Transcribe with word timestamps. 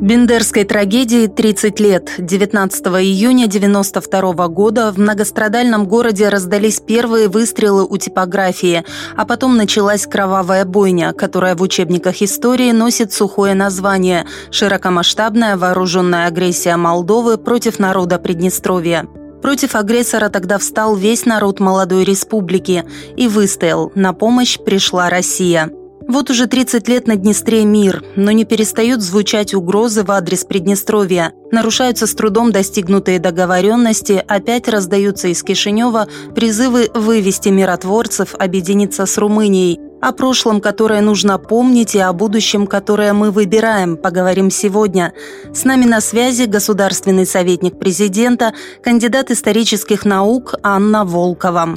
Бендерской 0.00 0.62
трагедии 0.62 1.26
30 1.26 1.80
лет. 1.80 2.08
19 2.18 2.86
июня 2.86 3.48
92 3.48 4.46
года 4.46 4.92
в 4.92 4.98
многострадальном 4.98 5.86
городе 5.86 6.28
раздались 6.28 6.78
первые 6.78 7.26
выстрелы 7.26 7.84
у 7.84 7.96
типографии, 7.96 8.84
а 9.16 9.26
потом 9.26 9.56
началась 9.56 10.06
кровавая 10.06 10.64
бойня, 10.64 11.12
которая 11.12 11.56
в 11.56 11.62
учебниках 11.62 12.22
истории 12.22 12.70
носит 12.70 13.12
сухое 13.12 13.54
название 13.54 14.24
«Широкомасштабная 14.52 15.56
вооруженная 15.56 16.28
агрессия 16.28 16.76
Молдовы 16.76 17.36
против 17.36 17.80
народа 17.80 18.20
Приднестровья». 18.20 19.04
Против 19.42 19.74
агрессора 19.74 20.28
тогда 20.28 20.58
встал 20.58 20.94
весь 20.94 21.26
народ 21.26 21.58
молодой 21.58 22.04
республики 22.04 22.84
и 23.16 23.26
выстоял. 23.26 23.90
На 23.96 24.12
помощь 24.12 24.58
пришла 24.58 25.10
Россия. 25.10 25.72
Вот 26.08 26.30
уже 26.30 26.46
30 26.46 26.88
лет 26.88 27.06
на 27.06 27.16
Днестре 27.16 27.66
мир, 27.66 28.02
но 28.16 28.30
не 28.30 28.46
перестают 28.46 29.02
звучать 29.02 29.52
угрозы 29.52 30.04
в 30.04 30.10
адрес 30.10 30.42
Приднестровья. 30.42 31.34
Нарушаются 31.52 32.06
с 32.06 32.14
трудом 32.14 32.50
достигнутые 32.50 33.18
договоренности, 33.18 34.24
опять 34.26 34.68
раздаются 34.68 35.28
из 35.28 35.42
Кишинева 35.42 36.08
призывы 36.34 36.88
вывести 36.94 37.50
миротворцев, 37.50 38.34
объединиться 38.38 39.04
с 39.04 39.18
Румынией. 39.18 39.78
О 40.00 40.12
прошлом, 40.12 40.62
которое 40.62 41.02
нужно 41.02 41.38
помнить, 41.38 41.94
и 41.94 41.98
о 41.98 42.14
будущем, 42.14 42.66
которое 42.66 43.12
мы 43.12 43.30
выбираем, 43.30 43.98
поговорим 43.98 44.50
сегодня. 44.50 45.12
С 45.52 45.64
нами 45.64 45.84
на 45.84 46.00
связи 46.00 46.44
государственный 46.44 47.26
советник 47.26 47.78
президента, 47.78 48.54
кандидат 48.82 49.30
исторических 49.30 50.06
наук 50.06 50.54
Анна 50.62 51.04
Волкова. 51.04 51.74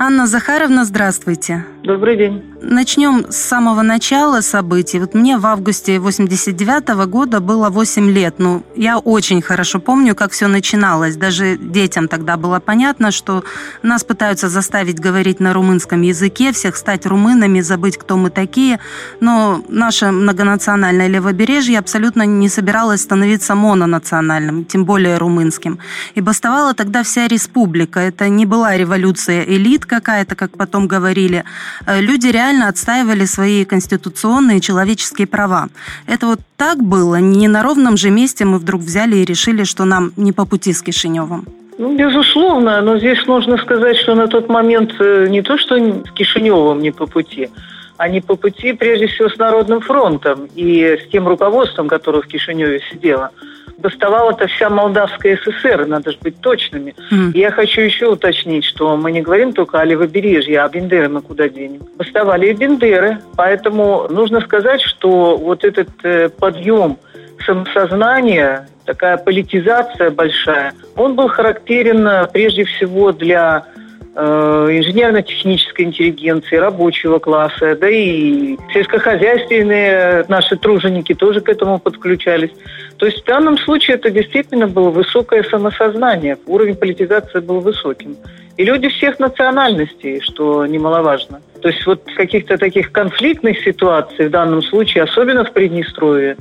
Анна 0.00 0.26
Захаровна, 0.26 0.84
здравствуйте. 0.84 1.64
Добрый 1.84 2.16
день. 2.16 2.51
Начнем 2.62 3.26
с 3.30 3.36
самого 3.36 3.82
начала 3.82 4.40
событий. 4.40 5.00
Вот 5.00 5.14
мне 5.14 5.38
в 5.38 5.46
августе 5.46 5.98
89 5.98 6.90
-го 6.90 7.06
года 7.06 7.40
было 7.40 7.70
8 7.70 8.10
лет. 8.10 8.34
Ну, 8.38 8.62
я 8.76 8.98
очень 8.98 9.42
хорошо 9.42 9.80
помню, 9.80 10.14
как 10.14 10.32
все 10.32 10.48
начиналось. 10.48 11.16
Даже 11.16 11.56
детям 11.56 12.08
тогда 12.08 12.36
было 12.36 12.60
понятно, 12.60 13.10
что 13.10 13.44
нас 13.82 14.04
пытаются 14.04 14.48
заставить 14.48 15.00
говорить 15.00 15.40
на 15.40 15.52
румынском 15.52 16.02
языке, 16.02 16.52
всех 16.52 16.76
стать 16.76 17.06
румынами, 17.06 17.62
забыть, 17.62 17.96
кто 17.96 18.16
мы 18.16 18.30
такие. 18.30 18.78
Но 19.20 19.62
наше 19.68 20.10
многонациональное 20.10 21.08
левобережье 21.08 21.78
абсолютно 21.78 22.26
не 22.26 22.48
собиралось 22.48 23.00
становиться 23.00 23.54
мононациональным, 23.54 24.64
тем 24.64 24.84
более 24.84 25.18
румынским. 25.18 25.78
И 26.16 26.20
бастовала 26.20 26.74
тогда 26.74 27.02
вся 27.02 27.28
республика. 27.28 28.00
Это 28.00 28.28
не 28.28 28.46
была 28.46 28.76
революция 28.76 29.42
элит 29.42 29.86
какая-то, 29.86 30.34
как 30.34 30.56
потом 30.56 30.88
говорили, 30.88 31.44
Э, 31.86 32.00
люди 32.00 32.28
реально 32.28 32.51
отстаивали 32.60 33.24
свои 33.24 33.64
конституционные 33.64 34.60
человеческие 34.60 35.26
права. 35.26 35.68
Это 36.06 36.26
вот 36.26 36.40
так 36.56 36.82
было? 36.82 37.16
Не 37.16 37.48
на 37.48 37.62
ровном 37.62 37.96
же 37.96 38.10
месте 38.10 38.44
мы 38.44 38.58
вдруг 38.58 38.82
взяли 38.82 39.16
и 39.16 39.24
решили, 39.24 39.64
что 39.64 39.84
нам 39.84 40.12
не 40.16 40.32
по 40.32 40.44
пути 40.44 40.72
с 40.72 40.82
Кишиневым? 40.82 41.46
Ну, 41.78 41.96
безусловно, 41.96 42.82
но 42.82 42.98
здесь 42.98 43.24
нужно 43.26 43.56
сказать, 43.56 43.96
что 43.96 44.14
на 44.14 44.26
тот 44.26 44.48
момент 44.48 44.92
э, 45.00 45.28
не 45.30 45.42
то, 45.42 45.56
что 45.56 45.78
с 45.78 46.10
Кишиневым 46.12 46.80
не 46.80 46.90
по 46.90 47.06
пути, 47.06 47.48
а 47.96 48.08
не 48.08 48.20
по 48.20 48.36
пути, 48.36 48.72
прежде 48.72 49.06
всего, 49.06 49.28
с 49.28 49.38
Народным 49.38 49.80
фронтом 49.80 50.48
и 50.54 50.98
с 51.00 51.10
тем 51.10 51.26
руководством, 51.26 51.88
которое 51.88 52.20
в 52.20 52.26
Кишиневе 52.26 52.80
сидело– 52.90 53.30
бастовала-то 53.82 54.46
вся 54.46 54.70
Молдавская 54.70 55.38
ССР, 55.44 55.86
надо 55.86 56.12
же 56.12 56.18
быть 56.22 56.40
точными. 56.40 56.94
Mm. 57.10 57.32
Я 57.34 57.50
хочу 57.50 57.80
еще 57.80 58.06
уточнить, 58.06 58.64
что 58.64 58.96
мы 58.96 59.12
не 59.12 59.20
говорим 59.20 59.52
только 59.52 59.80
о 59.80 59.84
левобережье, 59.84 60.60
а 60.60 60.68
Бендеры 60.68 61.08
мы 61.08 61.20
куда 61.20 61.48
денем. 61.48 61.82
Бастовали 61.96 62.46
и 62.46 62.54
Бендеры, 62.54 63.18
поэтому 63.36 64.06
нужно 64.08 64.40
сказать, 64.40 64.80
что 64.82 65.36
вот 65.36 65.64
этот 65.64 65.88
э, 66.04 66.28
подъем 66.28 66.96
самосознания, 67.44 68.68
такая 68.84 69.16
политизация 69.16 70.10
большая, 70.10 70.72
он 70.96 71.14
был 71.14 71.28
характерен 71.28 72.06
э, 72.06 72.26
прежде 72.32 72.64
всего 72.64 73.12
для 73.12 73.66
инженерно-технической 74.14 75.86
интеллигенции, 75.86 76.56
рабочего 76.56 77.18
класса, 77.18 77.76
да 77.76 77.88
и 77.88 78.56
сельскохозяйственные 78.72 80.26
наши 80.28 80.56
труженики 80.56 81.14
тоже 81.14 81.40
к 81.40 81.48
этому 81.48 81.78
подключались. 81.78 82.50
То 82.98 83.06
есть 83.06 83.22
в 83.22 83.24
данном 83.26 83.56
случае 83.58 83.96
это 83.96 84.10
действительно 84.10 84.66
было 84.66 84.90
высокое 84.90 85.42
самосознание, 85.44 86.36
уровень 86.46 86.76
политизации 86.76 87.40
был 87.40 87.60
высоким. 87.60 88.16
И 88.58 88.64
люди 88.64 88.90
всех 88.90 89.18
национальностей, 89.18 90.20
что 90.20 90.66
немаловажно. 90.66 91.40
То 91.62 91.68
есть 91.68 91.86
вот 91.86 92.02
каких-то 92.14 92.58
таких 92.58 92.92
конфликтных 92.92 93.60
ситуаций 93.60 94.26
в 94.28 94.30
данном 94.30 94.62
случае, 94.62 95.04
особенно 95.04 95.44
в 95.44 95.52
Приднестровье, 95.52 96.36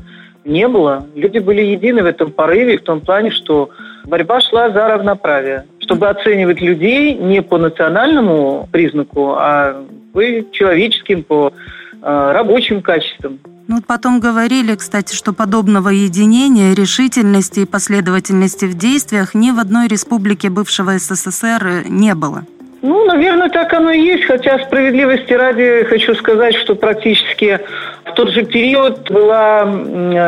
не 0.45 0.67
было. 0.67 1.05
Люди 1.15 1.39
были 1.39 1.61
едины 1.61 2.03
в 2.03 2.05
этом 2.05 2.31
порыве, 2.31 2.77
в 2.77 2.83
том 2.83 3.01
плане, 3.01 3.31
что 3.31 3.69
борьба 4.05 4.41
шла 4.41 4.69
за 4.69 4.87
равноправие 4.87 5.65
чтобы 5.91 6.07
оценивать 6.07 6.61
людей 6.61 7.15
не 7.15 7.41
по 7.41 7.57
национальному 7.57 8.69
признаку, 8.71 9.33
а 9.33 9.83
по 10.13 10.21
человеческим, 10.51 11.21
по 11.23 11.51
э, 11.51 12.31
рабочим 12.31 12.81
качествам. 12.81 13.39
Ну, 13.67 13.75
вот 13.75 13.85
потом 13.85 14.21
говорили, 14.21 14.75
кстати, 14.75 15.13
что 15.13 15.33
подобного 15.33 15.89
единения, 15.89 16.73
решительности 16.73 17.61
и 17.61 17.65
последовательности 17.65 18.65
в 18.65 18.77
действиях 18.77 19.35
ни 19.35 19.51
в 19.51 19.59
одной 19.59 19.89
республике 19.89 20.49
бывшего 20.49 20.97
СССР 20.97 21.83
не 21.89 22.15
было. 22.15 22.45
Ну, 22.81 23.05
наверное, 23.05 23.49
так 23.49 23.71
оно 23.73 23.91
и 23.91 24.01
есть, 24.01 24.25
хотя 24.25 24.57
справедливости 24.59 25.33
ради 25.33 25.83
хочу 25.83 26.15
сказать, 26.15 26.55
что 26.55 26.73
практически 26.73 27.59
в 28.05 28.13
тот 28.13 28.31
же 28.31 28.43
период 28.43 29.09
была 29.11 29.65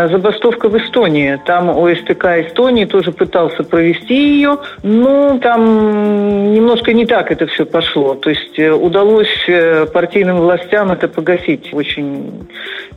забастовка 0.09 0.69
в 0.69 0.77
Эстонии. 0.77 1.41
Там 1.45 1.69
ОСТК 1.69 2.25
Эстонии 2.47 2.85
тоже 2.85 3.11
пытался 3.11 3.63
провести 3.63 4.13
ее, 4.13 4.59
но 4.83 5.39
там 5.39 6.53
немножко 6.53 6.93
не 6.93 7.05
так 7.05 7.31
это 7.31 7.47
все 7.47 7.65
пошло. 7.65 8.15
То 8.15 8.29
есть 8.29 8.57
э, 8.59 8.71
удалось 8.71 9.27
э, 9.47 9.87
партийным 9.87 10.37
властям 10.37 10.91
это 10.91 11.07
погасить 11.07 11.73
очень 11.73 12.47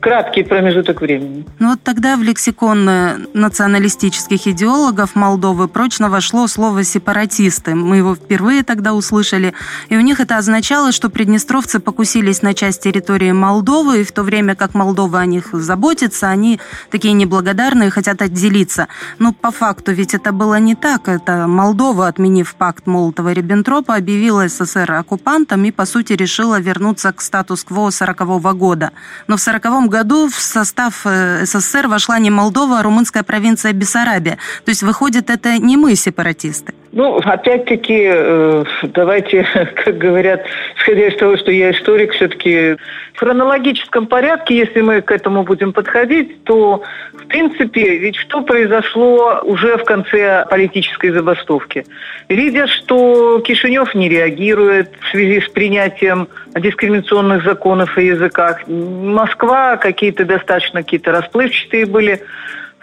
краткий 0.00 0.42
промежуток 0.42 1.00
времени. 1.00 1.44
Ну 1.58 1.70
вот 1.70 1.82
тогда 1.82 2.16
в 2.16 2.22
лексикон 2.22 2.88
э, 2.88 3.16
националистических 3.32 4.46
идеологов 4.46 5.16
Молдовы 5.16 5.68
прочно 5.68 6.10
вошло 6.10 6.46
слово 6.46 6.84
«сепаратисты». 6.84 7.74
Мы 7.74 7.96
его 7.98 8.14
впервые 8.14 8.62
тогда 8.62 8.92
услышали. 8.94 9.45
И 9.88 9.96
у 9.96 10.00
них 10.00 10.20
это 10.20 10.38
означало, 10.38 10.92
что 10.92 11.10
приднестровцы 11.10 11.80
покусились 11.80 12.42
на 12.42 12.54
часть 12.54 12.82
территории 12.82 13.32
Молдовы, 13.32 14.00
и 14.00 14.04
в 14.04 14.12
то 14.12 14.22
время 14.22 14.54
как 14.54 14.74
Молдова 14.74 15.20
о 15.20 15.26
них 15.26 15.48
заботится, 15.52 16.28
они 16.28 16.60
такие 16.90 17.14
неблагодарные, 17.14 17.90
хотят 17.90 18.22
отделиться. 18.22 18.88
Но 19.18 19.32
по 19.32 19.50
факту 19.50 19.92
ведь 19.92 20.14
это 20.14 20.32
было 20.32 20.58
не 20.58 20.74
так. 20.74 21.08
Это 21.08 21.46
Молдова, 21.46 22.08
отменив 22.08 22.54
пакт 22.54 22.86
Молотова-Риббентропа, 22.86 23.96
объявила 23.96 24.48
СССР 24.48 24.92
оккупантом 24.92 25.64
и, 25.64 25.70
по 25.70 25.86
сути, 25.86 26.12
решила 26.12 26.60
вернуться 26.60 27.12
к 27.12 27.20
статус-кво 27.20 27.90
40 27.90 28.20
-го 28.20 28.54
года. 28.54 28.90
Но 29.28 29.36
в 29.36 29.40
40 29.40 29.88
году 29.88 30.28
в 30.28 30.34
состав 30.34 31.02
э, 31.04 31.44
СССР 31.46 31.88
вошла 31.88 32.18
не 32.18 32.30
Молдова, 32.30 32.78
а 32.78 32.82
румынская 32.82 33.22
провинция 33.22 33.72
Бессарабия. 33.72 34.38
То 34.64 34.70
есть, 34.70 34.82
выходит, 34.82 35.30
это 35.30 35.58
не 35.58 35.76
мы 35.76 35.96
сепаратисты. 35.96 36.74
Ну, 36.96 37.18
опять-таки, 37.18 38.04
э, 38.10 38.64
давайте, 38.84 39.46
как 39.84 39.98
говорят, 39.98 40.46
исходя 40.78 41.08
из 41.08 41.16
того, 41.16 41.36
что 41.36 41.50
я 41.50 41.70
историк, 41.72 42.12
все-таки 42.12 42.76
в 43.12 43.18
хронологическом 43.18 44.06
порядке, 44.06 44.56
если 44.56 44.80
мы 44.80 45.02
к 45.02 45.10
этому 45.12 45.42
будем 45.42 45.74
подходить, 45.74 46.42
то, 46.44 46.82
в 47.12 47.26
принципе, 47.26 47.98
ведь 47.98 48.16
что 48.16 48.40
произошло 48.40 49.40
уже 49.42 49.76
в 49.76 49.84
конце 49.84 50.46
политической 50.48 51.10
забастовки? 51.10 51.84
Видя, 52.30 52.66
что 52.66 53.40
Кишинев 53.40 53.94
не 53.94 54.08
реагирует 54.08 54.90
в 54.98 55.10
связи 55.10 55.42
с 55.42 55.50
принятием 55.50 56.28
дискриминационных 56.54 57.44
законов 57.44 57.94
о 57.98 58.00
языках, 58.00 58.66
Москва 58.68 59.76
какие-то 59.76 60.24
достаточно 60.24 60.82
какие-то 60.82 61.12
расплывчатые 61.12 61.84
были 61.84 62.22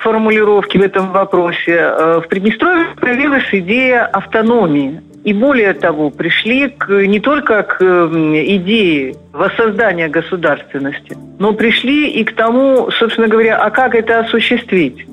формулировки 0.03 0.77
в 0.77 0.81
этом 0.81 1.11
вопросе. 1.11 1.75
Э, 1.75 2.21
в 2.23 2.27
Приднестровье 2.27 2.87
появилась 2.99 3.47
идея 3.51 4.05
автономии. 4.05 5.01
И 5.23 5.33
более 5.33 5.73
того, 5.73 6.09
пришли 6.09 6.67
к, 6.67 6.89
не 6.89 7.21
только 7.21 7.63
к 7.63 7.81
идее 7.81 9.15
воссоздания 9.31 10.09
государственности, 10.09 11.17
но 11.39 11.53
пришли 11.53 12.09
и 12.09 12.25
к 12.25 12.35
тому, 12.35 12.91
собственно 12.91 13.29
говоря, 13.29 13.57
а 13.57 13.69
как 13.69 13.95
это 13.95 14.19
осуществить. 14.19 15.07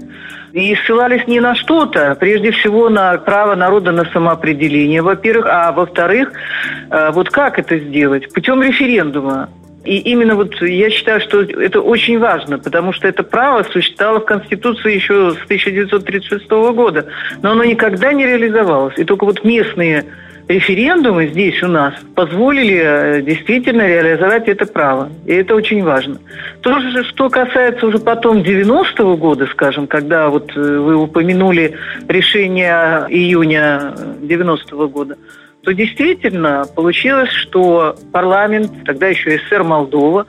И 0.52 0.74
ссылались 0.74 1.28
не 1.28 1.38
на 1.38 1.54
что-то, 1.54 2.16
прежде 2.18 2.50
всего 2.50 2.88
на 2.88 3.16
право 3.18 3.54
народа 3.54 3.92
на 3.92 4.04
самоопределение, 4.06 5.00
во-первых, 5.00 5.46
а 5.48 5.70
во-вторых, 5.70 6.32
э, 6.90 7.12
вот 7.12 7.30
как 7.30 7.60
это 7.60 7.78
сделать? 7.78 8.32
Путем 8.34 8.60
референдума. 8.62 9.48
И 9.84 9.98
именно 9.98 10.34
вот 10.34 10.60
я 10.60 10.90
считаю, 10.90 11.20
что 11.20 11.40
это 11.42 11.80
очень 11.80 12.18
важно, 12.18 12.58
потому 12.58 12.92
что 12.92 13.08
это 13.08 13.22
право 13.22 13.62
существовало 13.62 14.20
в 14.20 14.26
Конституции 14.26 14.94
еще 14.94 15.32
с 15.32 15.44
1936 15.44 16.48
года, 16.50 17.06
но 17.42 17.52
оно 17.52 17.64
никогда 17.64 18.12
не 18.12 18.26
реализовалось. 18.26 18.94
И 18.98 19.04
только 19.04 19.24
вот 19.24 19.42
местные 19.42 20.04
референдумы 20.50 21.28
здесь 21.28 21.62
у 21.62 21.68
нас 21.68 21.94
позволили 22.14 22.80
э, 22.82 23.22
действительно 23.22 23.86
реализовать 23.86 24.48
это 24.48 24.66
право. 24.66 25.10
И 25.24 25.32
это 25.32 25.54
очень 25.54 25.82
важно. 25.82 26.18
То 26.60 26.78
же, 26.80 27.04
что 27.04 27.30
касается 27.30 27.86
уже 27.86 27.98
потом 27.98 28.38
90-го 28.38 29.16
года, 29.16 29.46
скажем, 29.52 29.86
когда 29.86 30.28
вот 30.28 30.50
э, 30.56 30.60
вы 30.60 30.96
упомянули 30.96 31.74
решение 32.08 33.06
июня 33.08 33.94
90-го 34.20 34.88
года, 34.88 35.16
то 35.62 35.72
действительно 35.72 36.64
получилось, 36.74 37.30
что 37.30 37.96
парламент, 38.12 38.72
тогда 38.84 39.08
еще 39.08 39.38
СССР 39.38 39.62
Молдова, 39.62 40.26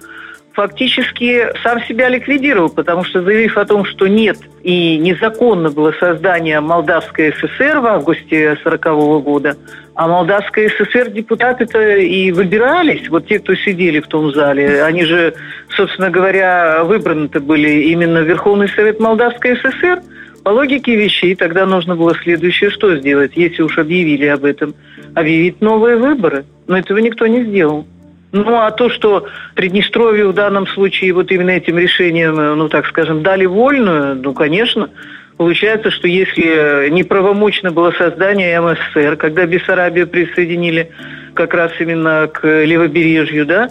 фактически 0.54 1.48
сам 1.64 1.82
себя 1.84 2.10
ликвидировал, 2.10 2.70
потому 2.70 3.04
что 3.04 3.22
заявив 3.22 3.58
о 3.58 3.66
том, 3.66 3.86
что 3.86 4.08
нет 4.08 4.38
и 4.64 4.98
незаконно 4.98 5.70
было 5.70 5.94
создание 5.94 6.60
Молдавской 6.60 7.34
ССР 7.34 7.80
в 7.80 7.86
августе 7.86 8.52
1940 8.52 9.24
года, 9.24 9.58
а 9.96 10.08
Молдавская 10.08 10.70
ССР 10.70 11.12
депутаты-то 11.12 11.98
и 11.98 12.32
выбирались, 12.32 13.10
вот 13.10 13.28
те, 13.28 13.40
кто 13.40 13.56
сидели 13.56 14.00
в 14.00 14.08
том 14.08 14.34
зале, 14.34 14.84
они 14.84 15.06
же, 15.06 15.34
собственно 15.76 16.10
говоря, 16.10 16.84
выбраны-то 16.84 17.40
были 17.40 17.84
именно 17.84 18.20
Верховный 18.20 18.70
Совет 18.70 19.00
Молдавской 19.00 19.56
ССР, 19.58 20.02
по 20.44 20.50
логике 20.50 20.96
вещей 20.96 21.36
тогда 21.36 21.66
нужно 21.66 21.96
было 21.96 22.16
следующее 22.16 22.70
что 22.70 22.96
сделать, 22.96 23.34
если 23.36 23.62
уж 23.62 23.78
объявили 23.78 24.26
об 24.26 24.44
этом, 24.44 24.74
объявить 25.16 25.62
новые 25.62 25.98
выборы. 25.98 26.46
Но 26.68 26.78
этого 26.78 26.98
никто 27.00 27.28
не 27.28 27.44
сделал. 27.44 27.86
Ну, 28.32 28.56
а 28.56 28.72
то, 28.72 28.90
что 28.90 29.28
Приднестровью 29.56 30.30
в 30.30 30.34
данном 30.34 30.66
случае 30.68 31.14
вот 31.14 31.32
именно 31.32 31.52
этим 31.52 31.78
решением, 31.78 32.36
ну, 32.36 32.70
так 32.70 32.88
скажем, 32.88 33.24
дали 33.24 33.46
вольную, 33.46 34.16
ну, 34.16 34.34
конечно, 34.34 34.90
получается, 35.38 35.92
что 35.92 36.08
если 36.08 36.90
неправомочно 36.90 37.72
было 37.72 37.92
создание 37.92 38.62
МССР, 38.62 39.18
когда 39.18 39.46
Бессарабию 39.46 40.08
присоединили 40.08 40.92
как 41.34 41.54
раз 41.54 41.72
именно 41.80 42.30
к 42.32 42.48
левобережью, 42.48 43.46
да, 43.46 43.70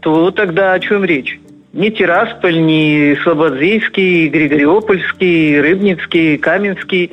то 0.00 0.30
тогда 0.32 0.72
о 0.72 0.80
чем 0.80 1.04
речь? 1.04 1.38
Ни 1.72 1.90
Тирасполь, 1.90 2.60
ни 2.60 3.16
Слободзейский, 3.22 4.28
Григориопольский, 4.28 5.60
Рыбницкий, 5.60 6.36
Каменский, 6.36 7.12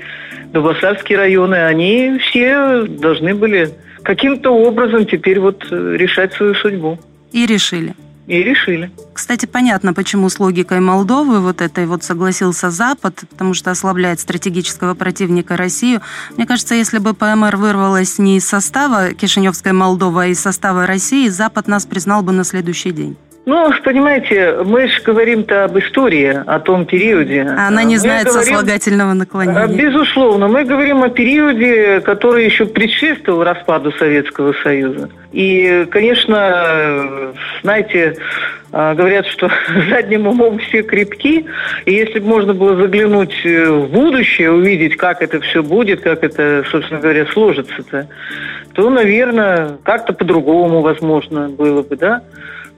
Дубасарский 0.52 1.16
районы, 1.16 1.56
они 1.56 2.18
все 2.20 2.84
должны 2.84 3.36
были 3.36 3.72
каким-то 4.02 4.52
образом 4.52 5.06
теперь 5.06 5.40
вот 5.40 5.68
э, 5.70 5.96
решать 5.98 6.34
свою 6.34 6.56
судьбу. 6.56 6.98
И 7.32 7.46
решили. 7.46 7.94
И 8.26 8.42
решили. 8.42 8.90
Кстати, 9.14 9.46
понятно, 9.46 9.94
почему 9.94 10.28
с 10.30 10.40
логикой 10.40 10.80
Молдовы 10.80 11.40
вот 11.40 11.62
этой 11.62 11.86
вот 11.86 12.04
согласился 12.04 12.72
Запад, 12.72 13.24
потому 13.30 13.54
что 13.54 13.72
ослабляет 13.72 14.20
стратегического 14.20 14.96
противника 14.96 15.56
Россию. 15.56 16.02
Мне 16.36 16.46
кажется, 16.46 16.76
если 16.76 16.98
бы 16.98 17.14
ПМР 17.14 17.56
вырвалась 17.58 18.18
не 18.18 18.38
из 18.38 18.48
состава 18.48 19.14
Кишиневской 19.14 19.72
Молдовы, 19.72 20.24
а 20.24 20.28
из 20.28 20.40
состава 20.40 20.88
России, 20.88 21.30
Запад 21.30 21.68
нас 21.68 21.86
признал 21.86 22.22
бы 22.22 22.32
на 22.32 22.44
следующий 22.44 22.92
день. 22.92 23.18
Ну, 23.48 23.72
понимаете, 23.82 24.58
мы 24.66 24.90
же 24.90 25.02
говорим-то 25.04 25.64
об 25.64 25.80
истории, 25.80 26.44
о 26.46 26.60
том 26.60 26.86
периоде. 26.86 27.44
Она 27.44 27.84
не 27.84 27.96
мы 27.96 28.00
знает 28.02 28.28
говорим, 28.28 28.44
сослагательного 28.44 29.14
наклонения. 29.14 29.62
А, 29.62 29.68
безусловно. 29.68 30.50
Мы 30.50 30.66
говорим 30.66 31.02
о 31.02 31.08
периоде, 31.08 32.02
который 32.02 32.44
еще 32.44 32.66
предшествовал 32.66 33.46
распаду 33.46 33.94
Советского 33.94 34.54
Союза. 34.64 35.10
И, 35.32 35.88
конечно, 35.90 37.32
знаете, 37.64 38.18
а, 38.74 38.94
говорят, 38.96 39.26
что 39.28 39.50
задним 39.90 40.28
умом 40.28 40.60
все 40.60 40.84
крепки. 40.84 41.46
И 41.86 41.94
если 41.94 42.20
бы 42.20 42.28
можно 42.28 42.54
было 42.54 42.76
заглянуть 42.76 43.46
в 43.46 43.88
будущее, 43.88 44.52
увидеть, 44.52 44.98
как 44.98 45.22
это 45.22 45.40
все 45.40 45.64
будет, 45.64 46.02
как 46.02 46.22
это, 46.22 46.66
собственно 46.70 47.00
говоря, 47.00 47.26
сложится-то, 47.28 48.10
то, 48.74 48.90
наверное, 48.90 49.78
как-то 49.86 50.12
по-другому 50.12 50.82
возможно 50.82 51.48
было 51.48 51.82
бы, 51.82 51.96
да? 51.96 52.24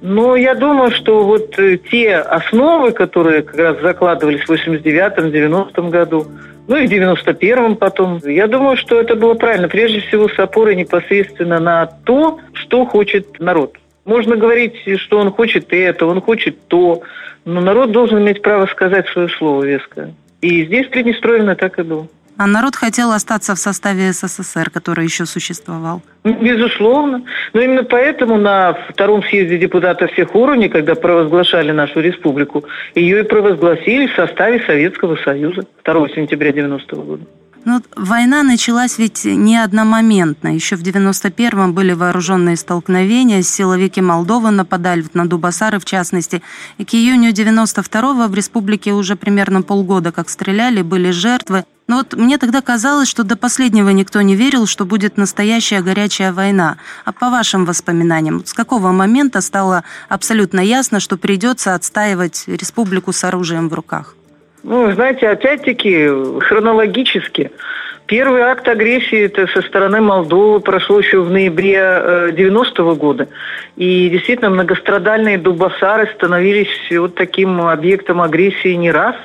Ну, 0.01 0.35
я 0.35 0.55
думаю, 0.55 0.91
что 0.91 1.25
вот 1.25 1.59
э, 1.59 1.77
те 1.77 2.15
основы, 2.15 2.91
которые 2.91 3.41
как 3.41 3.57
раз 3.57 3.81
закладывались 3.81 4.41
в 4.41 4.51
89-м, 4.51 5.25
90-м 5.27 5.89
году, 5.89 6.25
ну 6.67 6.77
и 6.77 6.87
в 6.87 6.91
91-м 6.91 7.75
потом, 7.75 8.19
я 8.23 8.47
думаю, 8.47 8.77
что 8.77 8.99
это 8.99 9.15
было 9.15 9.33
правильно. 9.33 9.67
Прежде 9.67 9.99
всего, 10.01 10.29
с 10.29 10.39
опорой 10.39 10.75
непосредственно 10.75 11.59
на 11.59 11.85
то, 11.85 12.39
что 12.53 12.85
хочет 12.85 13.39
народ. 13.39 13.75
Можно 14.05 14.37
говорить, 14.37 14.75
что 14.99 15.19
он 15.19 15.31
хочет 15.31 15.73
это, 15.73 16.05
он 16.05 16.21
хочет 16.21 16.67
то, 16.67 17.01
но 17.43 17.59
народ 17.59 17.91
должен 17.91 18.19
иметь 18.19 18.41
право 18.41 18.67
сказать 18.67 19.07
свое 19.09 19.27
слово 19.29 19.63
веское. 19.65 20.13
И 20.41 20.65
здесь 20.65 20.87
Приднестровье 20.87 21.55
так 21.55 21.77
и 21.79 21.83
было. 21.83 22.07
А 22.39 22.47
народ 22.47 22.77
хотел 22.77 23.11
остаться 23.11 23.53
в 23.53 23.59
составе 23.59 24.13
СССР, 24.13 24.69
который 24.69 25.03
еще 25.03 25.25
существовал. 25.25 26.01
Безусловно. 26.23 27.25
Но 27.51 27.59
именно 27.59 27.83
поэтому 27.83 28.37
на 28.37 28.77
втором 28.87 29.21
съезде 29.23 29.57
депутатов 29.57 30.09
всех 30.13 30.33
уровней, 30.33 30.69
когда 30.69 30.95
провозглашали 30.95 31.73
нашу 31.73 31.99
республику, 31.99 32.63
ее 32.95 33.19
и 33.19 33.23
провозгласили 33.23 34.07
в 34.07 34.15
составе 34.15 34.63
Советского 34.65 35.17
Союза 35.17 35.65
2 35.83 36.09
сентября 36.15 36.53
90 36.53 36.95
-го 36.95 37.03
года. 37.03 37.23
Ну, 37.65 37.81
война 37.95 38.43
началась 38.43 38.97
ведь 38.97 39.25
не 39.25 39.57
одномоментно. 39.57 40.55
Еще 40.55 40.75
в 40.75 40.81
91-м 40.81 41.73
были 41.73 41.93
вооруженные 41.93 42.55
столкновения, 42.55 43.41
силовики 43.41 44.01
Молдовы 44.01 44.51
нападали 44.51 45.05
на 45.13 45.27
Дубасары 45.27 45.79
в 45.79 45.85
частности. 45.85 46.41
И 46.77 46.85
к 46.85 46.93
июню 46.93 47.31
92-го 47.31 48.27
в 48.27 48.33
республике 48.33 48.93
уже 48.93 49.15
примерно 49.15 49.61
полгода 49.61 50.11
как 50.11 50.29
стреляли, 50.29 50.81
были 50.81 51.11
жертвы. 51.11 51.65
Но 51.87 51.97
вот 51.97 52.13
мне 52.13 52.37
тогда 52.37 52.61
казалось, 52.61 53.09
что 53.09 53.23
до 53.23 53.35
последнего 53.35 53.89
никто 53.89 54.21
не 54.21 54.35
верил, 54.35 54.67
что 54.67 54.85
будет 54.85 55.17
настоящая 55.17 55.81
горячая 55.81 56.31
война. 56.31 56.77
А 57.03 57.11
по 57.11 57.29
вашим 57.29 57.65
воспоминаниям, 57.65 58.45
с 58.45 58.53
какого 58.53 58.91
момента 58.91 59.41
стало 59.41 59.83
абсолютно 60.07 60.59
ясно, 60.59 60.99
что 60.99 61.17
придется 61.17 61.73
отстаивать 61.73 62.43
республику 62.47 63.11
с 63.11 63.23
оружием 63.23 63.69
в 63.69 63.73
руках? 63.73 64.15
Ну, 64.63 64.91
знаете, 64.91 65.29
опять-таки, 65.29 66.09
хронологически, 66.41 67.51
первый 68.07 68.41
акт 68.41 68.67
агрессии 68.67 69.25
это 69.25 69.47
со 69.47 69.61
стороны 69.61 70.01
Молдовы 70.01 70.59
прошел 70.59 70.99
еще 70.99 71.21
в 71.21 71.31
ноябре 71.31 71.75
90-го 71.75 72.91
э, 72.91 72.95
года. 72.95 73.27
И 73.77 74.09
действительно, 74.09 74.49
многострадальные 74.49 75.37
дубасары 75.37 76.09
становились 76.15 76.67
вот 76.91 77.15
таким 77.15 77.61
объектом 77.61 78.21
агрессии 78.21 78.73
не 78.73 78.91
раз. 78.91 79.15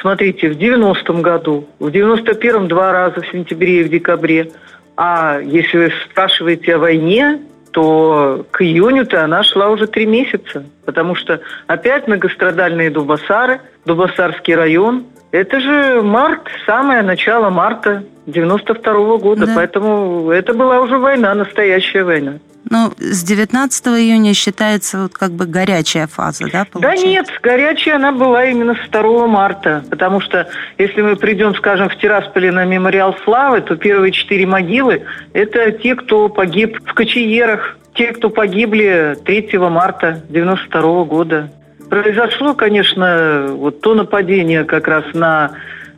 Смотрите, 0.00 0.50
в 0.50 0.58
90-м 0.58 1.22
году, 1.22 1.66
в 1.78 1.86
91-м 1.86 2.68
два 2.68 2.92
раза, 2.92 3.22
в 3.22 3.28
сентябре 3.28 3.80
и 3.80 3.84
в 3.84 3.88
декабре. 3.88 4.50
А 4.96 5.40
если 5.40 5.78
вы 5.78 5.92
спрашиваете 6.10 6.74
о 6.74 6.78
войне, 6.78 7.40
то 7.74 8.46
к 8.52 8.62
июню-то 8.62 9.24
она 9.24 9.42
шла 9.42 9.68
уже 9.68 9.88
три 9.88 10.06
месяца. 10.06 10.64
Потому 10.84 11.16
что 11.16 11.40
опять 11.66 12.06
многострадальные 12.06 12.88
Дубасары, 12.88 13.60
Дубасарский 13.84 14.54
район. 14.54 15.06
Это 15.32 15.58
же 15.58 16.00
март, 16.00 16.42
самое 16.66 17.02
начало 17.02 17.50
марта 17.50 18.04
92 18.26 18.92
-го 18.92 19.18
года. 19.18 19.46
Да. 19.46 19.52
Поэтому 19.54 20.30
это 20.30 20.54
была 20.54 20.80
уже 20.80 20.98
война, 20.98 21.34
настоящая 21.34 22.04
война. 22.04 22.34
Ну, 22.70 22.92
с 22.98 23.22
19 23.22 23.86
июня 23.88 24.32
считается 24.32 25.02
вот 25.02 25.12
как 25.12 25.32
бы 25.32 25.46
горячая 25.46 26.06
фаза, 26.06 26.46
да, 26.50 26.64
получается? 26.64 27.04
Да 27.04 27.10
нет, 27.10 27.26
горячая 27.42 27.96
она 27.96 28.12
была 28.12 28.46
именно 28.46 28.74
с 28.74 28.90
2 28.90 29.26
марта, 29.26 29.84
потому 29.90 30.20
что 30.20 30.48
если 30.78 31.02
мы 31.02 31.16
придем, 31.16 31.54
скажем, 31.54 31.90
в 31.90 31.96
Тирасполе 31.96 32.50
на 32.52 32.64
мемориал 32.64 33.14
славы, 33.24 33.60
то 33.60 33.76
первые 33.76 34.12
четыре 34.12 34.46
могилы– 34.46 35.02
это 35.34 35.72
те, 35.72 35.94
кто 35.94 36.28
погиб 36.28 36.78
в 36.86 36.94
Кочеерах, 36.94 37.76
те, 37.94 38.12
кто 38.12 38.30
погибли 38.30 39.16
3 39.24 39.58
марта 39.58 40.22
92 40.30 41.04
года. 41.04 41.50
Произошло, 41.90 42.54
конечно, 42.54 43.46
вот 43.50 43.82
то 43.82 43.94
нападение 43.94 44.64
как 44.64 44.88
раз 44.88 45.04
на 45.12 45.52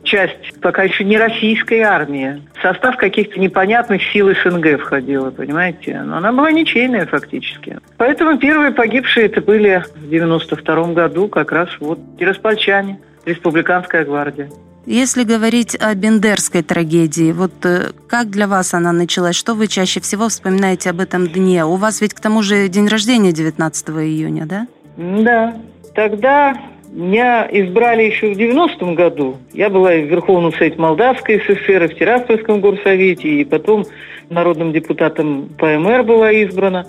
часть 0.07 0.59
пока 0.61 0.83
еще 0.83 1.03
не 1.03 1.17
российской 1.17 1.81
армии. 1.81 2.41
В 2.57 2.61
состав 2.61 2.97
каких-то 2.97 3.39
непонятных 3.39 4.01
сил 4.11 4.29
СНГ 4.29 4.79
входила, 4.79 5.29
понимаете? 5.29 6.01
Но 6.01 6.17
она 6.17 6.31
была 6.31 6.51
ничейная 6.51 7.05
фактически. 7.05 7.77
Поэтому 7.97 8.37
первые 8.37 8.71
погибшие 8.71 9.27
это 9.27 9.41
были 9.41 9.83
в 9.95 10.09
92 10.09 10.93
году 10.93 11.27
как 11.27 11.51
раз 11.51 11.69
вот 11.79 11.99
тираспольчане, 12.17 12.99
республиканская 13.25 14.05
гвардия. 14.05 14.49
Если 14.85 15.25
говорить 15.25 15.75
о 15.75 15.93
бендерской 15.95 16.63
трагедии, 16.63 17.33
вот 17.33 17.51
э, 17.65 17.91
как 18.07 18.29
для 18.29 18.47
вас 18.47 18.73
она 18.73 18.93
началась? 18.93 19.35
Что 19.35 19.53
вы 19.53 19.67
чаще 19.67 19.99
всего 19.99 20.29
вспоминаете 20.29 20.91
об 20.91 21.01
этом 21.01 21.27
дне? 21.27 21.65
У 21.65 21.75
вас 21.75 21.99
ведь 21.99 22.13
к 22.13 22.21
тому 22.21 22.41
же 22.41 22.69
день 22.69 22.87
рождения 22.87 23.33
19 23.33 23.89
июня, 23.89 24.45
да? 24.45 24.67
Да. 24.95 25.57
Тогда 25.93 26.55
меня 26.91 27.47
избрали 27.51 28.03
еще 28.03 28.33
в 28.33 28.37
90-м 28.37 28.95
году. 28.95 29.37
Я 29.53 29.69
была 29.69 29.91
в 29.91 30.05
Верховном 30.05 30.53
Совете 30.53 30.77
Молдавской 30.77 31.39
ССР, 31.39 31.83
и 31.83 31.87
в 31.87 31.95
Тираспольском 31.95 32.61
горсовете, 32.61 33.27
и 33.27 33.43
потом 33.43 33.85
народным 34.29 34.71
депутатом 34.71 35.49
ПМР 35.57 36.03
была 36.03 36.31
избрана. 36.31 36.85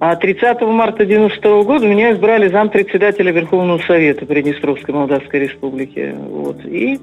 А 0.00 0.14
30 0.14 0.60
марта 0.62 1.04
92 1.04 1.62
года 1.64 1.86
меня 1.86 2.12
избрали 2.12 2.48
зампредседателя 2.48 3.32
Верховного 3.32 3.78
Совета 3.78 4.26
Приднестровской 4.26 4.94
Молдавской 4.94 5.40
Республики. 5.40 6.14
Вот. 6.16 6.64
И 6.64 7.00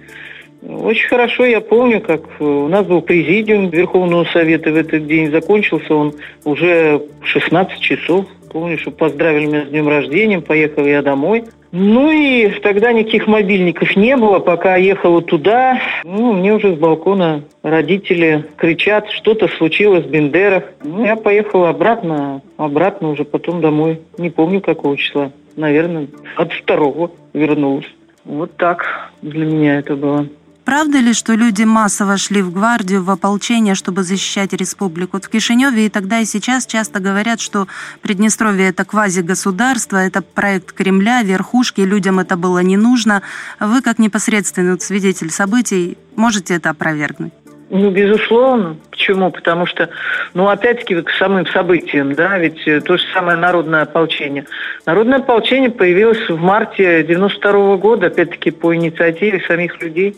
очень 0.62 1.08
хорошо 1.10 1.46
я 1.46 1.60
помню, 1.60 2.00
как 2.00 2.22
у 2.40 2.68
нас 2.70 2.88
был 2.88 3.02
президиум 3.02 3.70
Верховного 3.70 4.24
Совета 4.32 4.72
в 4.72 4.78
этот 4.78 5.08
день. 5.08 5.30
Закончился 5.30 5.94
он 5.94 6.14
уже 6.46 7.02
в 7.22 7.28
16 7.28 7.80
часов. 7.82 8.26
Помню, 8.50 8.78
что 8.78 8.92
поздравили 8.92 9.48
меня 9.48 9.66
с 9.66 9.68
днем 9.68 9.90
рождения, 9.90 10.40
поехал 10.40 10.86
я 10.86 11.02
домой. 11.02 11.44
Ну 11.78 12.10
и 12.10 12.48
тогда 12.62 12.94
никаких 12.94 13.28
мобильников 13.28 13.98
не 13.98 14.16
было, 14.16 14.40
пока 14.40 14.78
ехала 14.78 15.22
туда, 15.22 15.82
ну, 16.06 16.32
мне 16.32 16.54
уже 16.54 16.74
с 16.74 16.80
балкона 16.80 17.44
родители 17.64 18.46
кричат, 18.56 19.10
что-то 19.10 19.50
случилось 19.50 20.06
в 20.06 20.10
Бендерах. 20.10 20.64
Ну, 20.86 21.04
я 21.04 21.18
поехала 21.18 21.68
обратно, 21.68 22.42
обратно 22.56 23.10
уже 23.10 23.26
потом 23.26 23.60
домой. 23.60 24.00
Не 24.18 24.30
помню, 24.30 24.62
какого 24.62 24.96
числа. 24.96 25.34
Наверное, 25.58 26.08
от 26.38 26.54
второго 26.54 27.12
вернулась. 27.34 27.94
Вот 28.24 28.56
так 28.56 29.12
для 29.22 29.46
меня 29.46 29.80
это 29.80 29.98
было. 29.98 30.28
Правда 30.66 31.00
ли, 31.00 31.14
что 31.14 31.36
люди 31.36 31.62
массово 31.64 32.18
шли 32.18 32.42
в 32.42 32.52
гвардию, 32.52 33.04
в 33.04 33.12
ополчение, 33.12 33.76
чтобы 33.76 34.02
защищать 34.04 34.52
республику? 34.52 35.22
В 35.22 35.30
Кишиневе 35.30 35.86
и 35.86 35.90
тогда 35.90 36.20
и 36.20 36.26
сейчас 36.26 36.66
часто 36.66 37.00
говорят, 37.00 37.40
что 37.40 37.68
Приднестровье– 38.02 38.68
это 38.70 38.84
квазигосударство, 38.84 39.98
это 39.98 40.24
проект 40.24 40.72
Кремля, 40.72 41.22
верхушки, 41.22 41.82
людям 41.82 42.20
это 42.20 42.36
было 42.36 42.60
не 42.60 42.78
нужно. 42.78 43.22
Вы, 43.60 43.84
как 43.84 44.00
непосредственный 44.00 44.82
свидетель 44.82 45.30
событий, 45.30 46.00
можете 46.16 46.56
это 46.56 46.72
опровергнуть? 46.72 47.34
Ну, 47.70 47.90
безусловно. 47.90 48.78
Почему? 48.92 49.32
Потому 49.32 49.66
что, 49.66 49.90
ну, 50.34 50.48
опять-таки, 50.48 51.02
к 51.02 51.10
самым 51.12 51.48
событиям, 51.48 52.14
да, 52.14 52.38
ведь 52.38 52.68
э, 52.68 52.80
то 52.82 52.98
же 52.98 53.04
самое 53.14 53.38
народное 53.38 53.82
ополчение. 53.82 54.46
Народное 54.86 55.20
ополчение 55.20 55.72
появилось 55.72 56.30
в 56.30 56.38
марте 56.38 57.04
92 57.04 57.52
-го 57.52 57.78
года, 57.78 58.08
опять-таки, 58.08 58.52
по 58.52 58.76
инициативе 58.76 59.42
самих 59.48 59.82
людей 59.82 60.16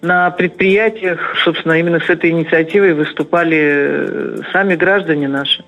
на 0.00 0.30
предприятиях, 0.30 1.36
собственно, 1.44 1.78
именно 1.78 2.00
с 2.00 2.08
этой 2.08 2.30
инициативой 2.30 2.94
выступали 2.94 3.58
э, 3.58 4.36
сами 4.52 4.74
граждане 4.74 5.28
наши. 5.28 5.64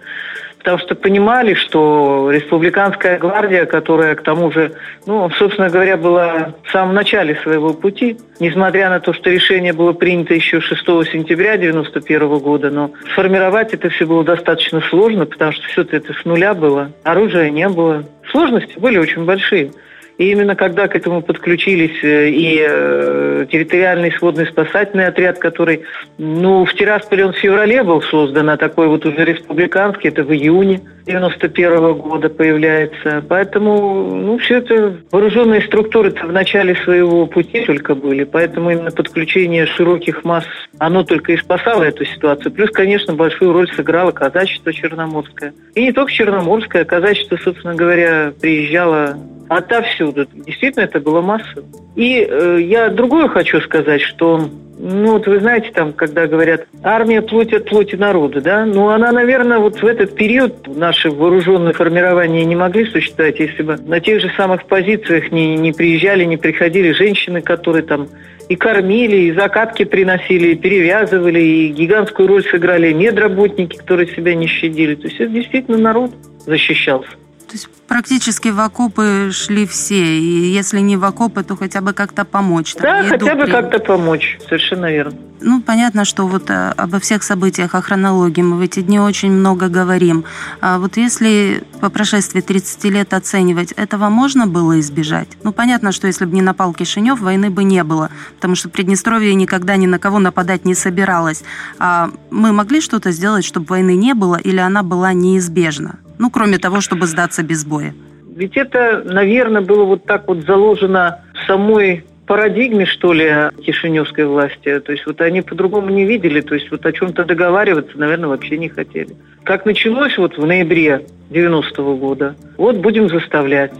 Потому 0.60 0.78
что 0.78 0.94
понимали, 0.94 1.54
что 1.54 2.30
республиканская 2.30 3.18
гвардия, 3.18 3.64
которая 3.64 4.14
к 4.14 4.22
тому 4.22 4.52
же, 4.52 4.72
ну, 5.06 5.30
собственно 5.30 5.70
говоря, 5.70 5.96
была 5.96 6.52
в 6.62 6.70
самом 6.70 6.94
начале 6.94 7.34
своего 7.36 7.72
пути, 7.72 8.18
несмотря 8.40 8.90
на 8.90 9.00
то, 9.00 9.14
что 9.14 9.30
решение 9.30 9.72
было 9.72 9.94
принято 9.94 10.34
еще 10.34 10.60
6 10.60 10.80
сентября 11.10 11.54
1991 11.54 12.38
года, 12.40 12.70
но 12.70 12.90
сформировать 13.12 13.72
это 13.72 13.88
все 13.88 14.04
было 14.04 14.22
достаточно 14.22 14.82
сложно, 14.82 15.24
потому 15.24 15.52
что 15.52 15.66
все 15.68 15.80
это 15.80 16.12
с 16.12 16.24
нуля 16.26 16.52
было, 16.52 16.92
оружия 17.04 17.48
не 17.48 17.68
было. 17.68 18.04
Сложности 18.30 18.78
были 18.78 18.98
очень 18.98 19.24
большие. 19.24 19.72
И 20.20 20.32
именно 20.32 20.54
когда 20.54 20.86
к 20.86 20.94
этому 20.94 21.22
подключились 21.22 22.04
э, 22.04 22.28
и 22.28 22.58
э, 22.60 23.46
территориальный 23.50 24.12
сводный 24.12 24.46
спасательный 24.46 25.06
отряд, 25.06 25.38
который, 25.38 25.84
ну, 26.18 26.66
в 26.66 26.74
Тирасполе 26.74 27.24
он 27.24 27.32
в 27.32 27.38
феврале 27.38 27.82
был 27.82 28.02
создан, 28.02 28.50
а 28.50 28.58
такой 28.58 28.88
вот 28.88 29.06
уже 29.06 29.24
республиканский, 29.24 30.10
это 30.10 30.22
в 30.22 30.30
июне 30.30 30.82
91 31.10 31.72
-го 31.72 31.94
года 31.94 32.28
появляется. 32.28 33.22
Поэтому, 33.28 34.14
ну, 34.14 34.38
все 34.38 34.58
это 34.58 34.96
вооруженные 35.10 35.62
структуры-то 35.62 36.26
в 36.26 36.32
начале 36.32 36.76
своего 36.76 37.26
пути 37.26 37.64
только 37.64 37.94
были. 37.94 38.24
Поэтому 38.24 38.70
именно 38.70 38.90
подключение 38.90 39.66
широких 39.66 40.24
масс, 40.24 40.44
оно 40.78 41.02
только 41.02 41.32
и 41.32 41.36
спасало 41.36 41.82
эту 41.82 42.04
ситуацию. 42.04 42.52
Плюс, 42.52 42.70
конечно, 42.70 43.14
большую 43.14 43.52
роль 43.52 43.68
сыграло 43.74 44.12
казачество 44.12 44.72
черноморское. 44.72 45.52
И 45.74 45.82
не 45.82 45.92
только 45.92 46.12
черноморское, 46.12 46.84
казачество, 46.84 47.36
собственно 47.42 47.74
говоря, 47.74 48.32
приезжало 48.40 49.16
отовсюду. 49.48 50.26
Действительно, 50.32 50.84
это 50.84 51.00
было 51.00 51.20
массово. 51.20 51.66
И 51.96 52.24
э, 52.28 52.58
я 52.62 52.88
другое 52.88 53.26
хочу 53.26 53.60
сказать, 53.60 54.00
что, 54.00 54.48
ну, 54.82 55.12
вот 55.12 55.26
вы 55.26 55.40
знаете, 55.40 55.70
там, 55.74 55.92
когда 55.92 56.26
говорят, 56.26 56.66
армия 56.82 57.20
плоть 57.20 57.52
от 57.52 57.68
плоти 57.68 57.96
народа, 57.96 58.40
да, 58.40 58.64
ну, 58.64 58.88
она, 58.88 59.12
наверное, 59.12 59.58
вот 59.58 59.82
в 59.82 59.86
этот 59.86 60.14
период 60.14 60.66
наши 60.66 61.10
вооруженные 61.10 61.74
формирования 61.74 62.46
не 62.46 62.56
могли 62.56 62.86
существовать, 62.86 63.38
если 63.38 63.62
бы 63.62 63.76
на 63.76 64.00
тех 64.00 64.20
же 64.20 64.30
самых 64.36 64.64
позициях 64.64 65.30
не, 65.32 65.56
не 65.56 65.72
приезжали, 65.72 66.24
не 66.24 66.38
приходили 66.38 66.92
женщины, 66.92 67.42
которые 67.42 67.82
там 67.82 68.08
и 68.48 68.56
кормили, 68.56 69.16
и 69.16 69.32
закатки 69.32 69.84
приносили, 69.84 70.48
и 70.48 70.56
перевязывали, 70.56 71.40
и 71.40 71.68
гигантскую 71.68 72.26
роль 72.26 72.44
сыграли 72.44 72.92
медработники, 72.92 73.76
которые 73.76 74.08
себя 74.08 74.34
не 74.34 74.46
щадили. 74.46 74.94
То 74.94 75.08
есть 75.08 75.20
это 75.20 75.30
действительно 75.30 75.76
народ 75.76 76.12
защищался. 76.46 77.10
То 77.50 77.56
есть 77.56 77.68
практически 77.88 78.50
в 78.50 78.60
окопы 78.60 79.30
шли 79.32 79.66
все, 79.66 80.20
и 80.20 80.52
если 80.52 80.78
не 80.78 80.96
в 80.96 81.04
окопы, 81.04 81.42
то 81.42 81.56
хотя 81.56 81.80
бы 81.80 81.92
как-то 81.92 82.24
помочь. 82.24 82.74
Там, 82.74 82.82
да, 82.82 83.08
хотя 83.08 83.34
бы 83.34 83.48
как-то 83.48 83.80
помочь, 83.80 84.38
совершенно 84.46 84.88
верно. 84.88 85.18
Ну, 85.40 85.60
понятно, 85.60 86.04
что 86.04 86.28
вот 86.28 86.48
э, 86.48 86.72
обо 86.76 87.00
всех 87.00 87.24
событиях, 87.24 87.74
о 87.74 87.82
хронологии 87.82 88.42
мы 88.42 88.56
в 88.56 88.60
эти 88.60 88.82
дни 88.82 89.00
очень 89.00 89.32
много 89.32 89.68
говорим. 89.68 90.24
А 90.60 90.78
вот 90.78 90.96
если 90.96 91.64
по 91.80 91.90
прошествии 91.90 92.40
30 92.40 92.84
лет 92.84 93.12
оценивать, 93.14 93.72
этого 93.72 94.10
можно 94.10 94.46
было 94.46 94.78
избежать? 94.78 95.26
Ну, 95.42 95.52
понятно, 95.52 95.90
что 95.90 96.06
если 96.06 96.26
бы 96.26 96.34
не 96.36 96.42
напал 96.42 96.72
Кишинев, 96.72 97.18
войны 97.18 97.50
бы 97.50 97.64
не 97.64 97.82
было, 97.82 98.10
потому 98.36 98.54
что 98.54 98.68
Приднестровье 98.68 99.34
никогда 99.34 99.74
ни 99.74 99.86
на 99.86 99.98
кого 99.98 100.20
нападать 100.20 100.64
не 100.64 100.76
собиралось. 100.76 101.42
А 101.80 102.10
мы 102.30 102.52
могли 102.52 102.80
что-то 102.80 103.10
сделать, 103.10 103.44
чтобы 103.44 103.66
войны 103.66 103.96
не 103.96 104.14
было, 104.14 104.36
или 104.36 104.58
она 104.58 104.84
была 104.84 105.12
неизбежна? 105.14 105.98
Ну, 106.20 106.30
кроме 106.30 106.58
того, 106.58 106.82
чтобы 106.82 107.06
сдаться 107.06 107.42
без 107.42 107.64
боя. 107.64 107.94
Ведь 108.36 108.54
это, 108.54 109.02
наверное, 109.06 109.62
было 109.62 109.84
вот 109.84 110.04
так 110.04 110.28
вот 110.28 110.44
заложено 110.44 111.20
в 111.32 111.46
самой 111.46 112.04
парадигме, 112.26 112.84
что 112.84 113.14
ли, 113.14 113.48
кишиневской 113.64 114.26
власти. 114.26 114.80
То 114.80 114.92
есть 114.92 115.06
вот 115.06 115.22
они 115.22 115.40
по-другому 115.40 115.88
не 115.88 116.04
видели, 116.04 116.42
то 116.42 116.54
есть 116.54 116.70
вот 116.70 116.84
о 116.84 116.92
чем-то 116.92 117.24
договариваться, 117.24 117.98
наверное, 117.98 118.28
вообще 118.28 118.58
не 118.58 118.68
хотели. 118.68 119.16
Как 119.44 119.64
началось 119.64 120.18
вот 120.18 120.36
в 120.36 120.44
ноябре 120.44 121.06
90-го 121.30 121.96
года, 121.96 122.36
вот 122.58 122.76
будем 122.76 123.08
заставлять 123.08 123.72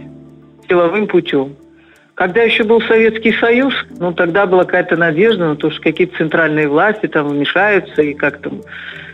силовым 0.67 1.05
путем. 1.05 1.55
Когда 2.15 2.41
еще 2.41 2.63
был 2.63 2.81
Советский 2.81 3.33
Союз, 3.33 3.75
ну 3.99 4.13
тогда 4.13 4.47
была 4.47 4.65
какая-то 4.65 4.97
надежда 4.97 5.49
на 5.49 5.55
то, 5.57 5.69
что 5.69 5.79
какие-то 5.79 6.17
центральные 6.17 6.67
власти 6.67 7.05
там 7.05 7.27
вмешаются 7.27 8.01
и 8.01 8.15
как-то 8.15 8.51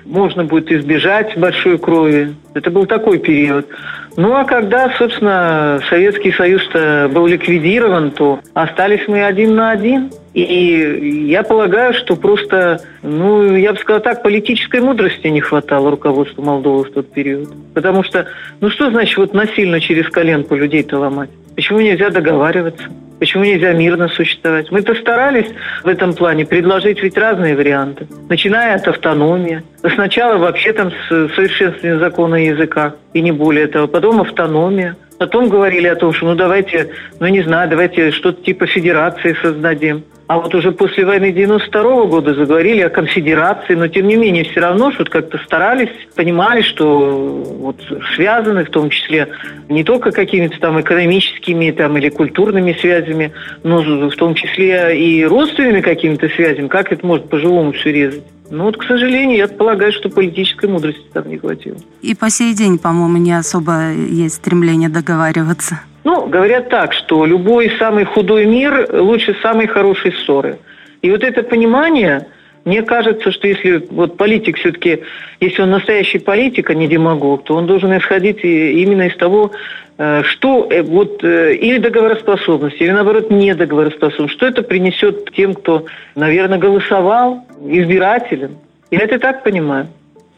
можно 0.07 0.43
будет 0.43 0.71
избежать 0.71 1.37
большой 1.37 1.77
крови. 1.77 2.33
Это 2.53 2.71
был 2.71 2.85
такой 2.85 3.19
период. 3.19 3.67
Ну 4.15 4.33
а 4.35 4.45
когда, 4.45 4.91
собственно, 4.97 5.79
Советский 5.89 6.31
Союз-то 6.31 7.09
был 7.13 7.27
ликвидирован, 7.27 8.11
то 8.11 8.39
остались 8.53 9.07
мы 9.07 9.23
один 9.23 9.55
на 9.55 9.71
один. 9.71 10.09
И 10.33 11.27
я 11.29 11.43
полагаю, 11.43 11.93
что 11.93 12.15
просто, 12.15 12.81
ну, 13.01 13.55
я 13.55 13.73
бы 13.73 13.79
сказала 13.79 14.01
так, 14.01 14.23
политической 14.23 14.81
мудрости 14.81 15.27
не 15.27 15.41
хватало 15.41 15.91
руководству 15.91 16.43
Молдовы 16.43 16.83
в 16.83 16.91
тот 16.91 17.11
период. 17.11 17.49
Потому 17.73 18.03
что, 18.03 18.27
ну 18.59 18.69
что 18.69 18.89
значит 18.89 19.17
вот 19.17 19.33
насильно 19.33 19.79
через 19.79 20.07
коленку 20.09 20.55
людей-то 20.55 20.99
ломать? 20.99 21.29
Почему 21.57 21.79
нельзя 21.79 22.11
договариваться? 22.11 22.83
Почему 23.17 23.43
нельзя 23.43 23.73
мирно 23.73 24.09
существовать? 24.09 24.69
Мы-то 24.69 24.93
старались 24.93 25.47
в 25.83 25.87
этом 25.87 26.13
плане 26.13 26.45
предложить 26.45 27.01
ведь 27.01 27.17
разные 27.17 27.55
варианты. 27.55 28.07
Начиная 28.29 28.75
от 28.75 28.87
автономии. 28.87 29.63
Сначала 29.95 30.37
вообще 30.37 30.71
там 30.71 30.91
с 30.91 31.07
совершенствования 31.33 31.97
закона 31.97 32.35
языка, 32.35 32.93
и 33.13 33.21
не 33.21 33.31
более 33.31 33.65
этого. 33.65 33.87
Потом 33.87 34.21
автономия. 34.21 34.95
Потом 35.17 35.49
говорили 35.49 35.87
о 35.87 35.95
том, 35.95 36.13
что 36.13 36.27
ну 36.27 36.35
давайте, 36.35 36.91
ну 37.19 37.25
не 37.25 37.41
знаю, 37.41 37.67
давайте 37.71 38.11
что-то 38.11 38.43
типа 38.43 38.67
федерации 38.67 39.35
создадим. 39.41 40.03
А 40.27 40.39
вот 40.39 40.53
уже 40.53 40.73
после 40.73 41.05
войны 41.05 41.31
92 41.31 41.81
-го 41.81 42.07
года 42.07 42.33
заговорили 42.33 42.81
о 42.81 42.89
конфедерации, 42.89 43.75
но 43.75 43.87
тем 43.87 44.07
не 44.07 44.17
менее 44.17 44.43
все 44.43 44.59
равно 44.59 44.91
что-то 44.91 45.09
как-то 45.09 45.37
старались, 45.39 45.89
понимали, 46.15 46.63
что 46.63 47.45
вот 47.59 47.77
связаны 48.15 48.65
в 48.65 48.69
том 48.69 48.89
числе 48.89 49.29
не 49.69 49.85
только 49.85 50.11
какими-то 50.11 50.59
там 50.59 50.81
экономическими 50.81 51.71
там, 51.71 51.97
или 51.97 52.09
культурными 52.09 52.73
связями, 52.73 53.31
но 53.63 53.81
в 53.81 54.15
том 54.15 54.35
числе 54.35 54.99
и 54.99 55.23
родственными 55.23 55.79
какими-то 55.79 56.27
связями. 56.29 56.67
Как 56.67 56.91
это 56.91 57.05
может 57.05 57.29
по-живому 57.29 57.71
все 57.71 57.93
резать? 57.93 58.23
Ну 58.49 58.65
вот, 58.65 58.77
к 58.77 58.83
сожалению, 58.83 59.37
я 59.37 59.47
полагаю, 59.47 59.91
что 59.93 60.09
политической 60.09 60.69
мудрости 60.69 61.03
там 61.13 61.29
не 61.29 61.37
хватило. 61.37 61.77
И 62.01 62.15
по 62.15 62.29
сей 62.29 62.53
день, 62.53 62.77
по-моему, 62.77 63.17
не 63.17 63.33
особо 63.33 63.91
есть 63.91 64.35
стремление 64.35 64.89
договариваться. 64.89 65.81
Ну, 66.07 66.25
говорят 66.25 66.69
так, 66.69 66.93
что 66.93 67.25
любой 67.25 67.69
самый 67.79 68.05
худой 68.05 68.45
мир 68.45 68.87
лучше 68.93 69.35
самой 69.41 69.67
хорошей 69.67 70.13
ссоры. 70.13 70.57
И 71.01 71.11
вот 71.11 71.21
это 71.21 71.43
понимание, 71.43 72.27
мне 72.63 72.81
кажется, 72.81 73.29
что 73.33 73.45
если 73.45 73.85
вот 73.91 74.15
политик 74.15 74.55
все-таки, 74.57 75.03
если 75.41 75.63
он 75.63 75.71
настоящий 75.71 76.19
политик, 76.19 76.69
а 76.69 76.75
не 76.75 76.87
демагог, 76.87 77.43
то 77.43 77.55
он 77.55 77.67
должен 77.67 77.91
исходить 77.97 78.39
именно 78.41 79.07
из 79.09 79.17
того, 79.17 79.51
э, 79.97 80.23
что 80.23 80.69
э, 80.69 80.81
вот 80.81 81.25
э, 81.25 81.55
или 81.55 81.77
договороспособность, 81.77 82.79
или 82.79 82.91
наоборот 82.91 83.29
недоговороспособность, 83.29 84.33
что 84.33 84.45
это 84.45 84.63
принесет 84.63 85.29
тем, 85.35 85.55
кто, 85.55 85.87
наверное, 86.15 86.57
голосовал, 86.57 87.45
избирателям. 87.65 88.51
Я 88.91 88.99
это 88.99 89.19
так 89.19 89.43
понимаю. 89.43 89.89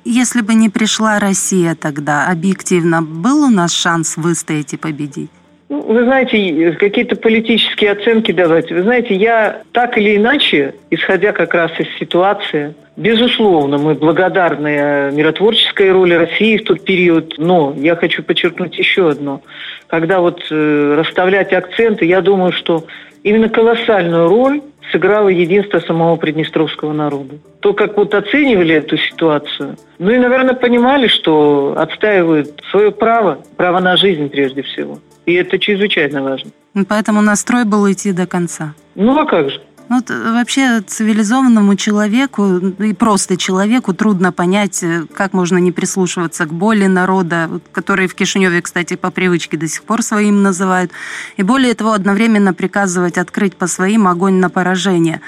Если 0.03 0.41
бы 0.41 0.55
не 0.55 0.69
пришла 0.69 1.19
Россия 1.19 1.75
тогда, 1.75 2.27
объективно, 2.27 3.03
был 3.03 3.43
у 3.43 3.49
нас 3.51 3.71
шанс 3.71 4.17
выстоять 4.17 4.73
и 4.73 4.77
победить? 4.77 5.29
Ну, 5.69 5.81
вы 5.81 6.03
знаете, 6.03 6.71
какие-то 6.79 7.15
политические 7.15 7.91
оценки 7.91 8.31
давать. 8.31 8.71
Вы 8.71 8.81
знаете, 8.81 9.13
я 9.13 9.61
так 9.71 9.99
или 9.99 10.17
иначе, 10.17 10.73
исходя 10.89 11.31
как 11.31 11.53
раз 11.53 11.71
из 11.79 11.87
ситуации, 11.99 12.73
безусловно, 12.97 13.77
мы 13.77 13.93
благодарны 13.93 15.11
миротворческой 15.13 15.91
роли 15.91 16.15
России 16.15 16.57
в 16.57 16.63
тот 16.63 16.83
период, 16.83 17.35
но 17.37 17.75
я 17.77 17.95
хочу 17.95 18.23
подчеркнуть 18.23 18.79
еще 18.79 19.11
одно. 19.11 19.41
Когда 19.85 20.21
вот 20.21 20.41
э, 20.49 20.95
расставлять 20.97 21.53
акценты, 21.53 22.05
я 22.05 22.21
думаю, 22.21 22.51
что 22.51 22.85
именно 23.21 23.47
колоссальную 23.47 24.27
роль 24.27 24.61
сыграло 24.91 25.29
единство 25.29 25.79
самого 25.81 26.15
приднестровского 26.15 26.93
народа. 26.93 27.35
То, 27.59 27.73
как 27.73 27.95
вот 27.95 28.15
оценивали 28.15 28.73
эту 28.73 28.97
ситуацию, 28.97 29.77
ну 29.99 30.09
и, 30.09 30.17
наверное, 30.17 30.55
понимали, 30.55 31.05
что 31.05 31.75
отстаивают 31.77 32.63
свое 32.71 32.89
право, 32.89 33.39
право 33.55 33.79
на 33.79 33.97
жизнь 33.97 34.29
прежде 34.29 34.63
всего. 34.63 34.97
И 35.29 35.33
это 35.33 35.59
чрезвычайно 35.59 36.23
важно. 36.23 36.49
Поэтому 36.87 37.21
настрой 37.21 37.63
был 37.63 37.91
идти 37.91 38.11
до 38.13 38.25
конца. 38.25 38.73
Ну 38.95 39.19
а 39.19 39.25
как 39.25 39.51
же? 39.51 39.61
Ну, 39.89 40.03
вообще 40.33 40.81
цивилизованному 40.81 41.75
человеку 41.75 42.57
и 42.57 42.93
просто 42.93 43.37
человеку 43.37 43.93
трудно 43.93 44.31
понять, 44.31 44.83
э, 44.83 45.05
как 45.13 45.33
можно 45.33 45.57
не 45.57 45.71
прислушиваться 45.71 46.45
к 46.45 46.53
боли 46.53 46.87
народа, 46.87 47.49
который 47.71 48.07
в 48.07 48.15
Кишиневе, 48.15 48.61
кстати, 48.61 48.95
по 48.95 49.11
привычке 49.11 49.57
до 49.57 49.67
сих 49.67 49.83
пор 49.83 50.01
своим 50.01 50.41
называют, 50.41 50.91
и 51.37 51.43
более 51.43 51.73
того 51.73 51.93
одновременно 51.93 52.53
приказывать 52.53 53.17
открыть 53.17 53.55
по 53.55 53.67
своим 53.67 54.07
огонь 54.07 54.35
на 54.35 54.49
поражение. 54.49 55.21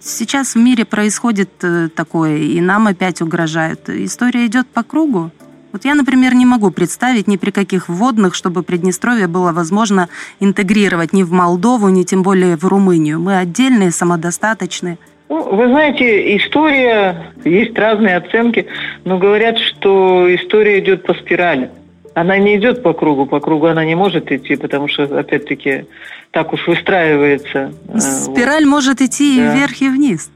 Сейчас 0.00 0.54
в 0.54 0.58
мире 0.58 0.84
происходит 0.84 1.50
э, 1.62 1.88
такое, 1.94 2.38
и 2.38 2.60
нам 2.60 2.86
опять 2.86 3.22
угрожают. 3.22 3.88
История 3.88 4.46
идет 4.46 4.66
по 4.68 4.82
кругу. 4.82 5.30
Вот 5.72 5.84
я, 5.84 5.94
например, 5.94 6.34
не 6.34 6.46
могу 6.46 6.70
представить 6.70 7.28
ни 7.28 7.36
при 7.36 7.50
каких 7.50 7.88
вводных, 7.88 8.34
чтобы 8.34 8.62
Приднестровье 8.62 9.26
было 9.26 9.52
возможно 9.52 10.08
интегрировать 10.40 11.12
ни 11.12 11.22
в 11.22 11.32
Молдову, 11.32 11.88
ни 11.88 12.04
тем 12.04 12.22
более 12.22 12.56
в 12.56 12.64
Румынию. 12.64 13.20
Мы 13.20 13.36
отдельные, 13.36 13.90
самодостаточные. 13.90 14.96
Ну, 15.28 15.54
вы 15.54 15.68
знаете, 15.68 16.36
история, 16.38 17.32
есть 17.44 17.78
разные 17.78 18.16
оценки, 18.16 18.66
но 19.04 19.18
говорят, 19.18 19.58
что 19.58 20.34
история 20.34 20.78
идет 20.78 21.04
по 21.04 21.12
спирали. 21.12 21.70
Она 22.14 22.38
не 22.38 22.56
идет 22.56 22.82
по 22.82 22.94
кругу, 22.94 23.26
по 23.26 23.38
кругу 23.38 23.66
она 23.66 23.84
не 23.84 23.94
может 23.94 24.32
идти, 24.32 24.56
потому 24.56 24.88
что, 24.88 25.04
опять-таки, 25.04 25.84
так 26.30 26.52
уж 26.52 26.66
выстраивается. 26.66 27.72
Э, 27.88 28.00
Спираль 28.00 28.64
вот. 28.64 28.70
может 28.70 29.02
идти 29.02 29.36
да. 29.36 29.52
и 29.52 29.56
вверх, 29.56 29.82
и 29.82 29.88
вниз. 29.88 30.30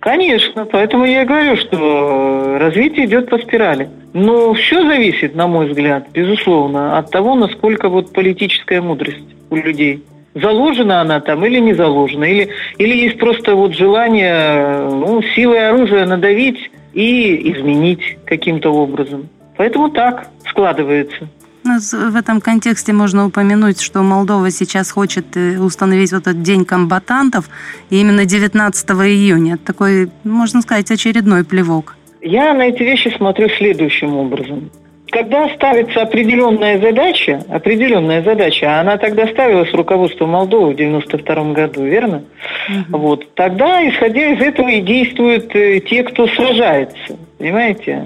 Конечно, 0.00 0.64
поэтому 0.64 1.04
я 1.04 1.22
и 1.22 1.26
говорю, 1.26 1.56
что 1.56 2.56
развитие 2.58 3.04
идет 3.04 3.28
по 3.28 3.38
спирали. 3.38 3.90
Но 4.14 4.54
все 4.54 4.82
зависит, 4.82 5.34
на 5.34 5.46
мой 5.46 5.68
взгляд, 5.68 6.06
безусловно, 6.12 6.98
от 6.98 7.10
того, 7.10 7.34
насколько 7.34 7.90
вот 7.90 8.12
политическая 8.12 8.80
мудрость 8.80 9.36
у 9.50 9.56
людей. 9.56 10.02
Заложена 10.34 11.02
она 11.02 11.20
там 11.20 11.44
или 11.44 11.58
не 11.58 11.74
заложена, 11.74 12.24
или, 12.24 12.48
или 12.78 12.96
есть 12.96 13.18
просто 13.18 13.54
вот 13.54 13.74
желание 13.74 14.88
ну, 14.88 15.22
силой 15.34 15.68
оружия 15.68 16.06
надавить 16.06 16.70
и 16.94 17.52
изменить 17.52 18.16
каким-то 18.24 18.72
образом. 18.72 19.28
Поэтому 19.56 19.90
так 19.90 20.28
складывается. 20.48 21.28
Ну, 21.64 21.78
в 21.78 22.16
этом 22.16 22.40
контексте 22.40 22.92
можно 22.92 23.26
упомянуть, 23.26 23.80
что 23.80 24.02
Молдова 24.02 24.50
сейчас 24.50 24.90
хочет 24.90 25.36
э, 25.36 25.58
установить 25.58 26.12
вот 26.12 26.22
этот 26.22 26.42
день 26.42 26.64
комбатантов, 26.64 27.50
и 27.90 28.00
именно 28.00 28.24
19 28.24 28.90
июня. 28.90 29.58
Такой, 29.58 30.10
можно 30.24 30.62
сказать, 30.62 30.90
очередной 30.90 31.44
плевок. 31.44 31.96
Я 32.22 32.54
на 32.54 32.68
эти 32.68 32.82
вещи 32.82 33.12
смотрю 33.16 33.48
следующим 33.50 34.16
образом. 34.16 34.70
Когда 35.10 35.48
ставится 35.48 36.02
определенная 36.02 36.80
задача, 36.80 37.42
определенная 37.48 38.22
задача, 38.22 38.66
а 38.66 38.80
она 38.80 38.96
тогда 38.96 39.26
ставилась 39.26 39.72
руководством 39.72 40.30
Молдовы 40.30 40.72
в 40.72 40.76
92 40.76 41.52
году, 41.52 41.84
верно? 41.84 42.22
Угу. 42.68 42.98
Вот, 42.98 43.34
тогда, 43.34 43.86
исходя 43.88 44.32
из 44.32 44.40
этого, 44.40 44.68
и 44.68 44.80
действуют 44.80 45.54
э, 45.54 45.80
те, 45.80 46.04
кто 46.04 46.28
сражается, 46.28 47.16
понимаете? 47.38 48.04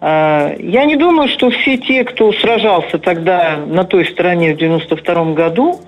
А, 0.00 0.54
я 0.58 0.84
не 0.84 0.96
думаю, 0.96 1.28
что 1.28 1.50
все 1.50 1.76
те, 1.78 2.04
кто 2.04 2.32
сражался 2.32 2.98
тогда 2.98 3.56
на 3.66 3.84
той 3.84 4.04
стороне 4.06 4.54
в 4.54 4.58
92 4.58 5.32
году, 5.32 5.80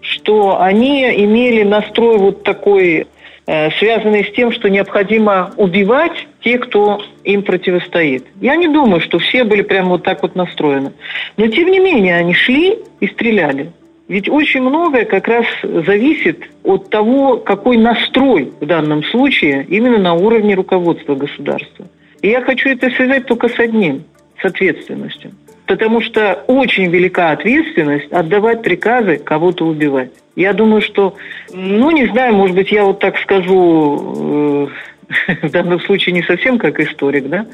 что 0.00 0.60
они 0.60 1.02
имели 1.02 1.62
настрой 1.62 2.18
вот 2.18 2.44
такой, 2.44 3.06
э, 3.46 3.70
связанный 3.78 4.24
с 4.24 4.32
тем, 4.32 4.52
что 4.52 4.68
необходимо 4.68 5.52
убивать 5.56 6.28
тех, 6.42 6.60
кто 6.60 7.00
им 7.24 7.42
противостоит. 7.42 8.24
Я 8.40 8.54
не 8.56 8.68
думаю, 8.68 9.00
что 9.00 9.18
все 9.18 9.42
были 9.42 9.62
прямо 9.62 9.90
вот 9.90 10.04
так 10.04 10.22
вот 10.22 10.36
настроены. 10.36 10.92
Но 11.36 11.48
тем 11.48 11.68
не 11.68 11.80
менее 11.80 12.16
они 12.16 12.34
шли 12.34 12.78
и 13.00 13.08
стреляли. 13.08 13.72
Ведь 14.08 14.28
очень 14.28 14.60
многое 14.60 15.04
как 15.04 15.26
раз 15.26 15.46
зависит 15.62 16.48
от 16.62 16.90
того, 16.90 17.38
какой 17.38 17.76
настрой 17.76 18.52
в 18.60 18.64
данном 18.66 19.02
случае 19.02 19.66
именно 19.68 19.98
на 19.98 20.14
уровне 20.14 20.54
руководства 20.54 21.16
государства. 21.16 21.86
И 22.26 22.30
я 22.30 22.42
хочу 22.42 22.70
это 22.70 22.90
связать 22.90 23.26
только 23.26 23.48
с 23.48 23.56
одним, 23.60 24.02
с 24.42 24.44
ответственностью. 24.44 25.30
Потому 25.66 26.00
что 26.00 26.42
очень 26.48 26.88
велика 26.90 27.30
ответственность 27.30 28.10
отдавать 28.12 28.62
приказы 28.62 29.18
кого-то 29.18 29.64
убивать. 29.64 30.10
Я 30.34 30.52
думаю, 30.52 30.82
что, 30.82 31.14
ну, 31.52 31.92
не 31.92 32.06
знаю, 32.08 32.34
может 32.34 32.56
быть, 32.56 32.72
я 32.72 32.82
вот 32.84 32.98
так 32.98 33.16
скажу, 33.18 34.68
э, 35.08 35.36
в 35.46 35.50
данном 35.52 35.78
случае 35.78 36.14
не 36.14 36.22
совсем 36.24 36.58
как 36.58 36.80
историк, 36.80 37.28
да, 37.28 37.46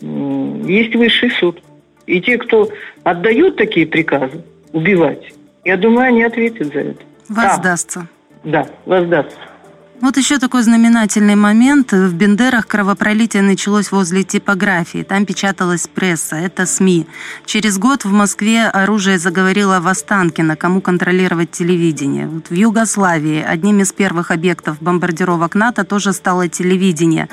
есть 0.00 0.94
высший 0.94 1.30
суд. 1.32 1.62
И 2.06 2.22
те, 2.22 2.38
кто 2.38 2.70
отдают 3.02 3.56
такие 3.56 3.86
приказы 3.86 4.42
убивать, 4.72 5.34
я 5.66 5.76
думаю, 5.76 6.06
они 6.08 6.22
ответят 6.22 6.72
за 6.72 6.80
это. 6.80 7.02
Воздастся. 7.28 8.08
Да, 8.42 8.64
да 8.64 8.70
воздастся. 8.86 9.38
Вот 10.00 10.16
еще 10.16 10.38
такой 10.38 10.62
знаменательный 10.62 11.34
момент. 11.34 11.90
В 11.90 12.14
Бендерах 12.14 12.68
кровопролитие 12.68 13.42
началось 13.42 13.90
возле 13.90 14.22
типографии. 14.22 15.02
Там 15.02 15.26
печаталась 15.26 15.88
пресса. 15.88 16.36
Это 16.36 16.66
СМИ. 16.66 17.08
Через 17.46 17.78
год 17.78 18.04
в 18.04 18.12
Москве 18.12 18.66
оружие 18.68 19.18
заговорило 19.18 19.80
в 19.80 19.88
Останкино, 19.88 20.54
кому 20.54 20.80
контролировать 20.80 21.50
телевидение. 21.50 22.28
Вот 22.28 22.48
в 22.48 22.54
Югославии 22.54 23.42
одним 23.42 23.80
из 23.80 23.92
первых 23.92 24.30
объектов 24.30 24.80
бомбардировок 24.80 25.56
НАТО 25.56 25.82
тоже 25.82 26.12
стало 26.12 26.46
телевидение. 26.46 27.28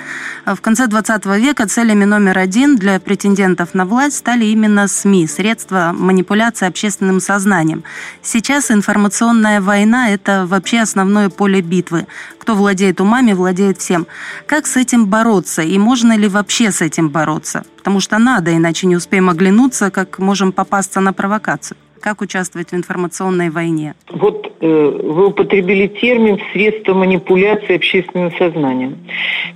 В 0.47 0.59
конце 0.59 0.87
20 0.87 1.23
века 1.37 1.67
целями 1.67 2.05
номер 2.05 2.39
один 2.39 2.77
для 2.77 2.99
претендентов 2.99 3.75
на 3.75 3.85
власть 3.85 4.17
стали 4.17 4.45
именно 4.45 4.87
СМИ, 4.87 5.27
средства 5.27 5.91
манипуляции 5.93 6.67
общественным 6.67 7.19
сознанием. 7.19 7.83
Сейчас 8.23 8.71
информационная 8.71 9.61
война– 9.61 10.09
это 10.15 10.47
вообще 10.47 10.79
основное 10.79 11.29
поле 11.29 11.61
битвы. 11.61 12.07
Кто 12.39 12.54
владеет 12.55 13.01
умами, 13.01 13.33
владеет 13.33 13.77
всем. 13.77 14.07
Как 14.47 14.67
с 14.67 14.77
этим 14.77 15.05
бороться? 15.07 15.61
И 15.61 15.77
можно 15.77 16.17
ли 16.17 16.27
вообще 16.27 16.71
с 16.71 16.81
этим 16.81 17.09
бороться? 17.09 17.63
Потому 17.77 17.99
что 17.99 18.17
надо, 18.17 18.55
иначе 18.55 18.87
не 18.87 18.95
успеем 18.95 19.29
оглянуться, 19.29 19.91
как 19.91 20.19
можем 20.19 20.51
попасться 20.51 20.99
на 20.99 21.13
провокацию 21.13 21.77
как 22.05 22.21
участвовать 22.21 22.71
в 22.71 22.75
информационной 22.75 23.49
войне? 23.49 23.95
Вот 24.11 24.53
э, 24.61 24.99
вы 25.03 25.25
употребили 25.25 25.87
термин 25.87 26.39
«средства 26.53 26.93
манипуляции 26.93 27.77
общественным 27.77 28.31
сознанием». 28.37 28.97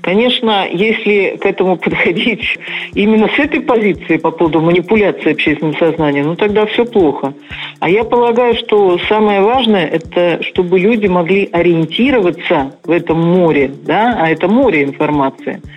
Конечно, 0.01 0.67
если 0.67 1.37
к 1.39 1.45
этому 1.45 1.77
подходить 1.77 2.57
именно 2.95 3.27
с 3.27 3.37
этой 3.37 3.61
позиции 3.61 4.17
по 4.17 4.31
поводу 4.31 4.61
манипуляции 4.61 5.33
общественным 5.33 5.77
сознанием, 5.77 6.25
ну 6.25 6.35
тогда 6.35 6.65
все 6.65 6.85
плохо. 6.85 7.35
А 7.81 7.87
я 7.87 8.03
полагаю, 8.03 8.55
что 8.55 8.97
самое 9.07 9.41
важное– 9.41 9.85
это 9.87 10.41
чтобы 10.41 10.79
люди 10.79 11.05
могли 11.05 11.47
ориентироваться 11.51 12.75
в 12.83 12.89
этом 12.89 13.19
море, 13.19 13.71
да, 13.85 14.17
а 14.19 14.27
это 14.27 14.47
море 14.47 14.85
информации– 14.85 15.61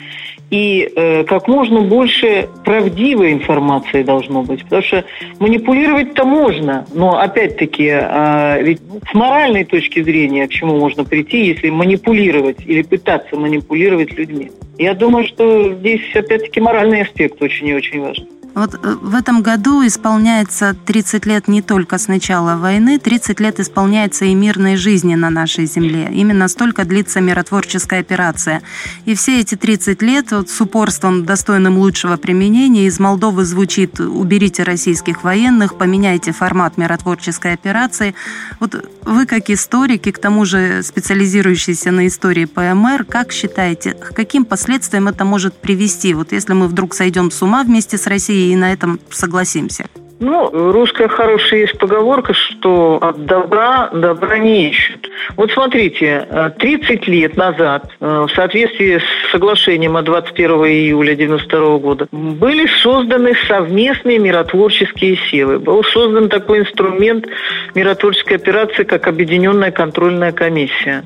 и 0.53 0.93
э, 0.95 1.25
как 1.25 1.49
можно 1.49 1.81
больше 1.81 2.47
правдивой 2.63 3.33
информации 3.33 4.03
должно 4.03 4.43
быть. 4.43 4.63
Потому 4.65 4.83
что 4.83 5.05
манипулировать-то 5.41 6.27
можно, 6.27 6.87
но 6.93 7.19
опять-таки, 7.19 7.89
э, 7.91 8.63
ведь 8.63 8.81
с 9.11 9.15
моральной 9.15 9.65
точки 9.65 10.03
зрения 10.03 10.47
к 10.47 10.51
чему 10.51 10.79
можно 10.79 11.05
прийти, 11.05 11.47
если 11.47 11.71
манипулировать 11.71 12.59
или 12.67 12.83
пытаться 12.83 13.37
манипулировать 13.37 14.13
людьми. 14.13 14.51
Я 14.79 14.93
думаю, 14.93 15.27
что 15.27 15.73
здесь 15.73 16.03
опять-таки 16.15 16.61
моральный 16.61 17.01
аспект 17.01 17.41
очень 17.41 17.69
и 17.69 17.75
очень 17.75 18.03
важен. 18.03 18.27
Вот 18.55 18.75
э, 18.75 18.97
в 19.01 19.15
этом 19.15 19.43
году 19.43 19.87
исполняется 19.87 20.77
30 20.87 21.27
лет 21.27 21.49
не 21.49 21.63
только 21.63 21.99
с 21.99 22.09
начала 22.09 22.57
войны, 22.57 22.99
30 22.99 23.41
лет 23.41 23.61
исполняется 23.61 24.27
и 24.27 24.35
мирной 24.35 24.77
жизни 24.77 25.15
на 25.15 25.31
нашей 25.31 25.67
земле. 25.67 26.11
Именно 26.13 26.49
столько 26.49 26.85
длится 26.85 27.21
миротворческая 27.21 28.01
операция. 28.01 28.63
И 29.07 29.15
все 29.15 29.41
эти 29.41 29.55
30 29.55 30.03
лет 30.03 30.33
вот, 30.33 30.51
с 30.51 30.61
упорством, 30.61 31.25
достойным 31.25 31.79
лучшего 31.79 32.17
применения, 32.17 32.87
из 32.87 32.99
Молдовы 32.99 33.45
звучит 33.45 34.01
«уберите 34.01 34.63
российских 34.63 35.25
военных, 35.25 35.77
поменяйте 35.77 36.33
формат 36.33 36.77
миротворческой 36.77 37.55
операции». 37.55 38.15
Вот 38.61 38.89
вы, 39.05 39.27
как 39.27 39.51
историки, 39.51 40.11
к 40.11 40.19
тому 40.19 40.45
же 40.45 40.83
специализирующийся 40.83 41.91
на 41.91 42.07
истории 42.07 42.45
ПМР, 42.45 43.05
как 43.05 43.33
считаете, 43.33 43.95
к 43.95 44.15
каким 44.15 44.45
последствиям 44.45 45.09
это 45.09 45.25
может 45.25 45.55
привести? 45.55 46.15
Вот 46.15 46.33
если 46.33 46.53
мы 46.53 46.69
вдруг 46.69 46.95
сойдем 46.95 47.31
с 47.31 47.43
ума 47.43 47.65
вместе 47.65 47.99
с 47.99 48.07
Россией, 48.07 48.42
и 48.51 48.57
на 48.57 48.73
этом 48.73 48.99
согласимся. 49.11 49.87
Ну, 50.23 50.51
русская 50.53 51.09
хорошая 51.09 51.63
есть 51.63 51.77
поговорка, 51.79 52.33
что 52.33 52.99
от 53.03 53.27
добра 53.27 53.91
добра 53.93 54.39
не 54.39 54.71
ищут. 54.71 55.11
Вот 55.35 55.51
смотрите, 55.51 56.53
30 56.61 57.09
лет 57.09 57.37
назад, 57.37 57.91
э, 57.99 58.27
в 58.29 58.33
соответствии 58.33 58.99
с 58.99 59.33
соглашением 59.33 59.97
от 59.97 60.05
21 60.05 60.51
июля 60.67 61.15
1992 61.15 61.79
года, 61.79 62.07
были 62.13 62.69
созданы 62.83 63.33
совместные 63.49 64.21
миротворческие 64.21 65.17
силы. 65.29 65.59
Был 65.59 65.83
создан 65.83 66.29
такой 66.29 66.61
инструмент 66.61 67.27
миротворческой 67.75 68.37
операции, 68.37 68.85
как 68.85 69.09
Объединенная 69.09 69.73
контрольная 69.73 70.31
комиссия. 70.31 71.03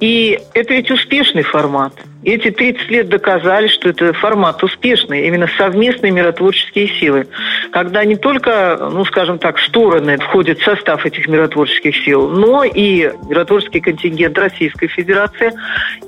И 0.00 0.38
это 0.54 0.74
ведь 0.74 0.90
успешный 0.90 1.42
формат. 1.42 1.92
Эти 2.26 2.50
30 2.50 2.90
лет 2.90 3.08
доказали, 3.08 3.68
что 3.68 3.90
это 3.90 4.12
формат 4.12 4.60
успешный, 4.64 5.28
именно 5.28 5.48
совместные 5.56 6.10
миротворческие 6.10 6.88
силы. 6.88 7.28
Когда 7.70 8.04
не 8.04 8.16
только, 8.16 8.78
ну, 8.92 9.04
скажем 9.04 9.38
так, 9.38 9.60
стороны 9.60 10.18
входят 10.18 10.58
в 10.58 10.64
состав 10.64 11.06
этих 11.06 11.28
миротворческих 11.28 11.96
сил, 12.04 12.28
но 12.28 12.64
и 12.64 13.12
миротворческий 13.28 13.80
контингент 13.80 14.36
Российской 14.38 14.88
Федерации 14.88 15.52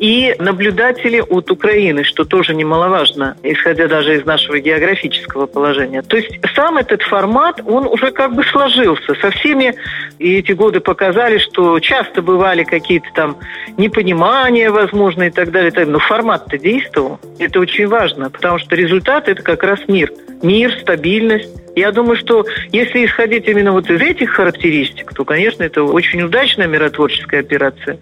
и 0.01 0.35
наблюдатели 0.41 1.21
от 1.21 1.53
Украины, 1.53 2.03
что 2.03 2.25
тоже 2.25 2.53
немаловажно, 2.53 3.37
исходя 3.45 3.87
даже 3.87 4.17
из 4.17 4.25
нашего 4.25 4.59
географического 4.59 5.47
положения. 5.47 6.03
То 6.03 6.17
есть 6.17 6.41
сам 6.57 6.79
этот 6.79 7.03
формат, 7.03 7.61
он 7.65 7.87
уже 7.87 8.11
как 8.11 8.35
бы 8.35 8.43
сложился. 8.43 9.15
Со 9.21 9.31
всеми 9.31 9.73
и 10.19 10.39
эти 10.39 10.51
годы 10.51 10.81
показали, 10.81 11.39
что 11.39 11.79
часто 11.79 12.23
бывали 12.23 12.65
какие-то 12.65 13.07
там 13.15 13.37
непонимания, 13.79 14.71
возможно, 14.71 15.25
и 15.25 15.31
так 15.31 15.51
далее. 15.51 15.73
Но 15.87 15.99
формат-то 15.99 16.59
действовал. 16.59 17.19
Это 17.39 17.61
очень 17.61 17.87
важно, 17.87 18.29
потому 18.29 18.59
что 18.59 18.77
результат– 18.77 19.29
это 19.31 19.43
как 19.43 19.63
раз 19.63 19.81
мир. 19.89 20.13
Мир, 20.43 20.73
стабильность. 20.81 21.49
Я 21.75 21.93
думаю, 21.93 22.17
что 22.17 22.45
если 22.73 23.07
исходить 23.07 23.47
именно 23.47 23.73
вот 23.73 23.89
из 23.89 24.01
этих 24.01 24.31
характеристик, 24.31 25.15
то, 25.15 25.25
конечно, 25.25 25.63
это 25.63 25.85
очень 25.85 26.21
удачная 26.23 26.67
миротворческая 26.67 27.41
операция. 27.41 27.99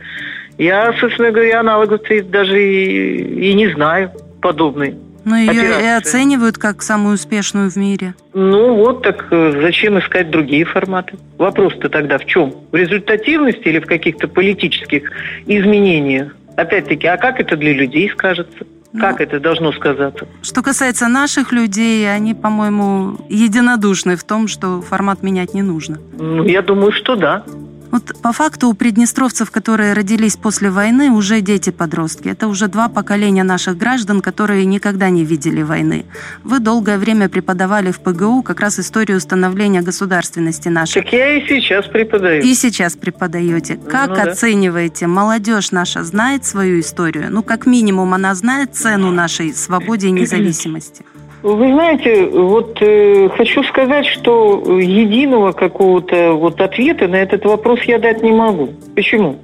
Я, 0.58 0.94
собственно 0.98 1.30
говоря, 1.30 1.60
аналогов 1.60 2.00
даже 2.30 2.62
и, 2.62 3.50
и 3.50 3.54
не 3.54 3.68
знаю 3.68 4.10
подобной. 4.40 4.94
Но 5.26 5.36
ее 5.36 5.50
операции. 5.50 5.82
и 5.82 5.88
оценивают 5.88 6.56
как 6.56 6.82
самую 6.82 7.14
успешную 7.16 7.68
в 7.68 7.74
мире. 7.76 8.14
Ну 8.32 8.76
вот, 8.76 9.02
так 9.02 9.26
э, 9.32 9.60
зачем 9.60 9.98
искать 9.98 10.30
другие 10.30 10.64
форматы? 10.64 11.18
Вопрос-то 11.36 11.88
тогда 11.88 12.16
в 12.18 12.24
чем? 12.26 12.54
В 12.70 12.76
результативности 12.76 13.62
или 13.64 13.80
в 13.80 13.86
каких-то 13.86 14.28
политических 14.28 15.10
изменениях? 15.46 16.32
Опять-таки, 16.56 17.08
а 17.08 17.16
как 17.16 17.40
это 17.40 17.56
для 17.56 17.72
людей 17.72 18.08
скажется? 18.08 18.64
Ну, 18.92 19.00
как 19.00 19.20
это 19.20 19.40
должно 19.40 19.72
сказаться? 19.72 20.28
Что 20.42 20.62
касается 20.62 21.08
наших 21.08 21.50
людей, 21.50 22.08
они, 22.08 22.32
по-моему, 22.32 23.18
единодушны 23.28 24.14
в 24.14 24.22
том, 24.22 24.46
что 24.46 24.80
формат 24.80 25.24
менять 25.24 25.54
не 25.54 25.62
нужно. 25.62 25.98
Ну, 26.16 26.44
я 26.44 26.62
думаю, 26.62 26.92
что 26.92 27.16
да. 27.16 27.42
Вот 27.90 28.20
по 28.22 28.32
факту 28.32 28.68
у 28.68 28.74
приднестровцев, 28.74 29.50
которые 29.50 29.92
родились 29.92 30.36
после 30.36 30.70
войны, 30.70 31.10
уже 31.10 31.40
дети-подростки. 31.40 32.28
Это 32.28 32.48
уже 32.48 32.68
два 32.68 32.88
поколения 32.88 33.44
наших 33.44 33.78
граждан, 33.78 34.20
которые 34.20 34.64
никогда 34.64 35.10
не 35.10 35.24
видели 35.24 35.62
войны. 35.62 36.04
Вы 36.42 36.58
долгое 36.58 36.98
время 36.98 37.28
преподавали 37.28 37.90
в 37.90 38.00
ПГУ 38.00 38.42
как 38.42 38.60
раз 38.60 38.78
историю 38.78 39.20
становления 39.20 39.82
государственности 39.82 40.68
нашей. 40.68 41.02
Так 41.02 41.12
я 41.12 41.36
и 41.36 41.46
сейчас 41.46 41.86
преподаю. 41.86 42.42
И 42.42 42.54
сейчас 42.54 42.96
преподаете. 42.96 43.76
Как 43.76 44.10
ну, 44.10 44.30
оцениваете, 44.30 45.06
да. 45.06 45.12
молодежь 45.12 45.70
наша 45.72 46.04
знает 46.04 46.44
свою 46.44 46.80
историю? 46.80 47.26
Ну, 47.30 47.42
как 47.42 47.66
минимум, 47.66 48.14
она 48.14 48.34
знает 48.34 48.74
цену 48.74 49.10
нашей 49.10 49.54
свободе 49.54 50.08
и 50.08 50.10
независимости. 50.10 51.04
Вы 51.46 51.72
знаете, 51.72 52.26
вот 52.26 52.76
э, 52.80 53.28
хочу 53.36 53.62
сказать, 53.62 54.04
что 54.06 54.64
единого 54.80 55.52
какого-то 55.52 56.32
вот 56.32 56.60
ответа 56.60 57.06
на 57.06 57.14
этот 57.14 57.44
вопрос 57.44 57.80
я 57.84 58.00
дать 58.00 58.20
не 58.20 58.32
могу. 58.32 58.70
Почему? 58.96 59.36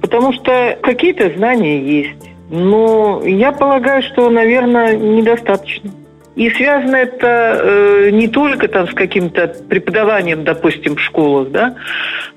Потому 0.00 0.32
что 0.32 0.78
какие-то 0.82 1.30
знания 1.36 1.78
есть, 1.78 2.30
но 2.48 3.20
я 3.26 3.52
полагаю, 3.52 4.00
что, 4.00 4.30
наверное, 4.30 4.96
недостаточно. 4.96 5.90
И 6.36 6.48
связано 6.48 6.96
это 6.96 7.60
э, 7.62 8.10
не 8.12 8.28
только 8.28 8.66
там 8.68 8.88
с 8.88 8.94
каким-то 8.94 9.54
преподаванием, 9.68 10.44
допустим, 10.44 10.96
в 10.96 11.00
школах, 11.02 11.50
да. 11.50 11.74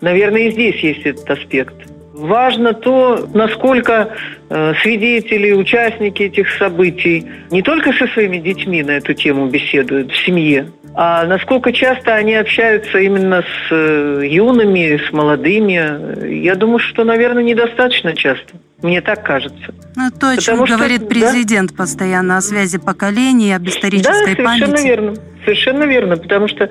Наверное, 0.02 0.50
и 0.50 0.52
здесь 0.52 0.84
есть 0.84 1.06
этот 1.06 1.30
аспект. 1.30 1.95
Важно 2.18 2.74
то, 2.74 3.28
насколько 3.34 4.08
э, 4.50 4.74
свидетели, 4.82 5.52
участники 5.52 6.24
этих 6.24 6.50
событий 6.58 7.26
не 7.52 7.62
только 7.62 7.92
со 7.92 8.08
своими 8.08 8.38
детьми 8.38 8.82
на 8.84 8.92
эту 8.92 9.14
тему 9.14 9.48
беседуют 9.48 10.14
в 10.14 10.26
семье, 10.26 10.70
а 10.94 11.26
насколько 11.26 11.74
часто 11.74 12.16
они 12.16 12.36
общаются 12.36 13.00
именно 13.00 13.42
с 13.42 13.72
э, 13.72 14.22
юными, 14.30 14.98
с 15.06 15.12
молодыми. 15.12 16.34
Я 16.42 16.56
думаю, 16.56 16.80
что, 16.80 17.04
наверное, 17.04 17.44
недостаточно 17.44 18.16
часто. 18.16 18.54
Мне 18.82 19.02
так 19.02 19.22
кажется. 19.26 19.74
Ну, 19.98 20.10
то, 20.18 20.30
о 20.30 20.38
чем 20.38 20.60
Потому 20.60 20.78
говорит 20.78 21.02
что, 21.02 21.08
президент 21.08 21.72
да? 21.72 21.78
постоянно, 21.78 22.38
о 22.38 22.42
связи 22.42 22.78
поколений, 22.78 23.52
об 23.54 23.68
исторической 23.68 24.36
да, 24.36 24.36
совершенно 24.36 24.68
памяти. 24.68 24.88
верно. 24.88 25.14
Совершенно 25.44 25.84
верно. 25.84 26.16
Потому 26.16 26.48
что 26.48 26.70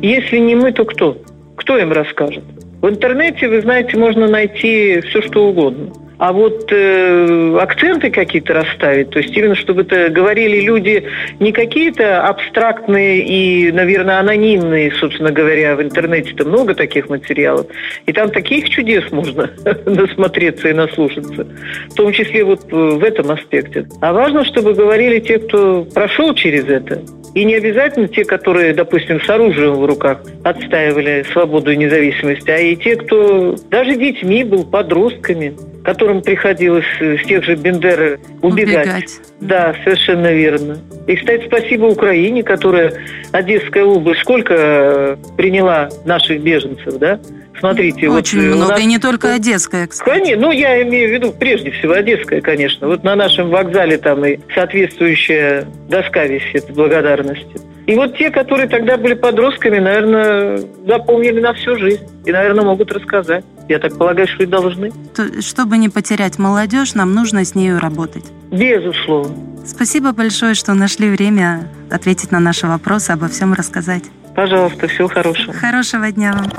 если 0.00 0.38
не 0.38 0.54
мы, 0.54 0.70
то 0.70 0.84
кто? 0.84 1.20
Кто 1.56 1.76
им 1.76 1.90
расскажет? 1.90 2.44
В 2.80 2.88
интернете, 2.88 3.48
вы 3.48 3.62
знаете, 3.62 3.96
можно 3.96 4.28
найти 4.28 5.00
все, 5.00 5.22
что 5.22 5.48
угодно. 5.48 5.92
А 6.18 6.32
вот 6.32 6.70
э, 6.70 7.58
акценты 7.60 8.10
какие-то 8.10 8.54
расставить, 8.54 9.10
то 9.10 9.18
есть 9.18 9.36
именно 9.36 9.56
чтобы 9.56 9.82
это 9.82 10.10
говорили 10.10 10.60
люди 10.60 11.04
не 11.40 11.50
какие-то 11.50 12.22
абстрактные 12.22 13.20
и, 13.20 13.72
наверное, 13.72 14.20
анонимные, 14.20 14.92
собственно 14.92 15.32
говоря, 15.32 15.74
в 15.74 15.82
интернете-то 15.82 16.44
много 16.44 16.74
таких 16.74 17.08
материалов, 17.08 17.66
и 18.06 18.12
там 18.12 18.30
таких 18.30 18.68
чудес 18.68 19.10
можно 19.10 19.50
насмотреться 19.86 20.68
и 20.68 20.72
наслушаться, 20.72 21.46
в 21.90 21.94
том 21.94 22.12
числе 22.12 22.44
вот 22.44 22.60
в 22.70 23.02
этом 23.02 23.32
аспекте. 23.32 23.86
А 24.00 24.12
важно, 24.12 24.44
чтобы 24.44 24.74
говорили 24.74 25.18
те, 25.18 25.40
кто 25.40 25.84
прошел 25.84 26.32
через 26.34 26.68
это, 26.68 27.02
и 27.34 27.44
не 27.44 27.56
обязательно 27.56 28.06
те, 28.06 28.24
которые, 28.24 28.72
допустим, 28.72 29.20
с 29.20 29.28
оружием 29.28 29.74
в 29.74 29.84
руках 29.84 30.20
отстаивали 30.44 31.24
свободу 31.32 31.72
и 31.72 31.76
независимость, 31.76 32.48
а 32.48 32.56
и 32.58 32.76
те, 32.76 32.94
кто 32.94 33.56
даже 33.70 33.96
детьми 33.96 34.44
был, 34.44 34.64
подростками, 34.64 35.54
которым 35.84 36.22
приходилось 36.22 36.86
с 36.98 37.22
тех 37.26 37.44
же 37.44 37.54
Бендеры 37.56 38.18
убегать. 38.40 38.86
убегать. 38.86 39.20
Да, 39.40 39.74
совершенно 39.84 40.32
верно. 40.32 40.78
И, 41.06 41.14
кстати, 41.14 41.46
спасибо 41.46 41.84
Украине, 41.86 42.42
которая, 42.42 42.94
Одесская 43.32 43.84
область, 43.84 44.20
сколько 44.22 45.18
приняла 45.36 45.90
наших 46.06 46.42
беженцев, 46.42 46.98
да? 46.98 47.20
Смотрите, 47.58 48.08
Очень 48.08 48.48
вот 48.48 48.56
много, 48.56 48.72
нас... 48.72 48.80
и 48.80 48.84
не 48.84 48.98
только 48.98 49.32
Одесская, 49.32 49.86
кстати. 49.86 50.08
Конечно, 50.08 50.42
ну, 50.42 50.52
я 50.52 50.82
имею 50.82 51.10
в 51.10 51.12
виду 51.12 51.32
прежде 51.32 51.70
всего 51.70 51.94
Одесская, 51.94 52.40
конечно. 52.40 52.88
Вот 52.88 53.04
на 53.04 53.14
нашем 53.14 53.50
вокзале 53.50 53.98
там 53.98 54.24
и 54.24 54.38
соответствующая 54.54 55.66
доска 55.88 56.24
висит 56.24 56.70
благодарности. 56.70 57.60
И 57.86 57.94
вот 57.94 58.16
те, 58.16 58.30
которые 58.30 58.68
тогда 58.68 58.96
были 58.96 59.14
подростками, 59.14 59.78
наверное, 59.78 60.58
запомнили 60.86 61.40
на 61.40 61.52
всю 61.52 61.76
жизнь. 61.76 62.02
И, 62.24 62.32
наверное, 62.32 62.64
могут 62.64 62.90
рассказать. 62.90 63.44
Я 63.68 63.78
так 63.78 63.96
полагаю, 63.96 64.26
что 64.26 64.42
и 64.42 64.46
должны. 64.46 64.90
Чтобы 65.40 65.76
не 65.76 65.88
потерять 65.88 66.38
молодежь, 66.38 66.94
нам 66.94 67.14
нужно 67.14 67.44
с 67.44 67.54
нею 67.54 67.78
работать. 67.78 68.24
Безусловно. 68.50 69.36
Спасибо 69.66 70.12
большое, 70.12 70.54
что 70.54 70.74
нашли 70.74 71.10
время 71.10 71.68
ответить 71.90 72.30
на 72.30 72.40
наши 72.40 72.66
вопросы, 72.66 73.10
обо 73.10 73.28
всем 73.28 73.52
рассказать. 73.52 74.04
Пожалуйста, 74.34 74.88
всего 74.88 75.08
хорошего. 75.08 75.52
Хорошего 75.52 76.10
дня 76.10 76.32
вам. 76.32 76.50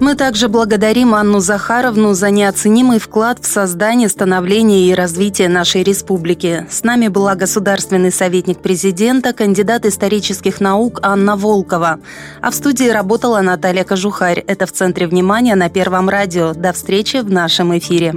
Мы 0.00 0.14
также 0.14 0.48
благодарим 0.48 1.14
Анну 1.14 1.40
Захаровну 1.40 2.14
за 2.14 2.30
неоценимый 2.30 2.98
вклад 2.98 3.38
в 3.42 3.46
создание, 3.46 4.08
становление 4.08 4.86
и 4.86 4.94
развитие 4.94 5.50
нашей 5.50 5.82
республики. 5.82 6.66
С 6.70 6.82
нами 6.84 7.08
была 7.08 7.34
государственный 7.34 8.10
советник 8.10 8.60
президента, 8.60 9.34
кандидат 9.34 9.84
исторических 9.84 10.58
наук 10.58 11.00
Анна 11.02 11.36
Волкова. 11.36 12.00
А 12.40 12.50
в 12.50 12.54
студии 12.54 12.88
работала 12.88 13.42
Наталья 13.42 13.84
Кожухарь. 13.84 14.40
Это 14.40 14.64
в 14.64 14.72
центре 14.72 15.06
внимания 15.06 15.54
на 15.54 15.68
Первом 15.68 16.08
радио. 16.08 16.54
До 16.54 16.72
встречи 16.72 17.18
в 17.18 17.30
нашем 17.30 17.76
эфире. 17.76 18.14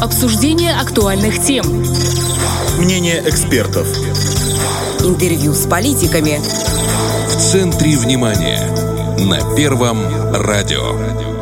Обсуждение 0.00 0.74
актуальных 0.74 1.42
тем. 1.42 1.66
Мнение 2.78 3.20
экспертов. 3.26 3.88
Интервью 5.00 5.52
с 5.54 5.66
политиками. 5.66 6.38
В 6.38 7.36
центре 7.36 7.96
внимания. 7.96 8.93
На 9.18 9.54
Первом 9.54 9.98
радио. 10.32 11.33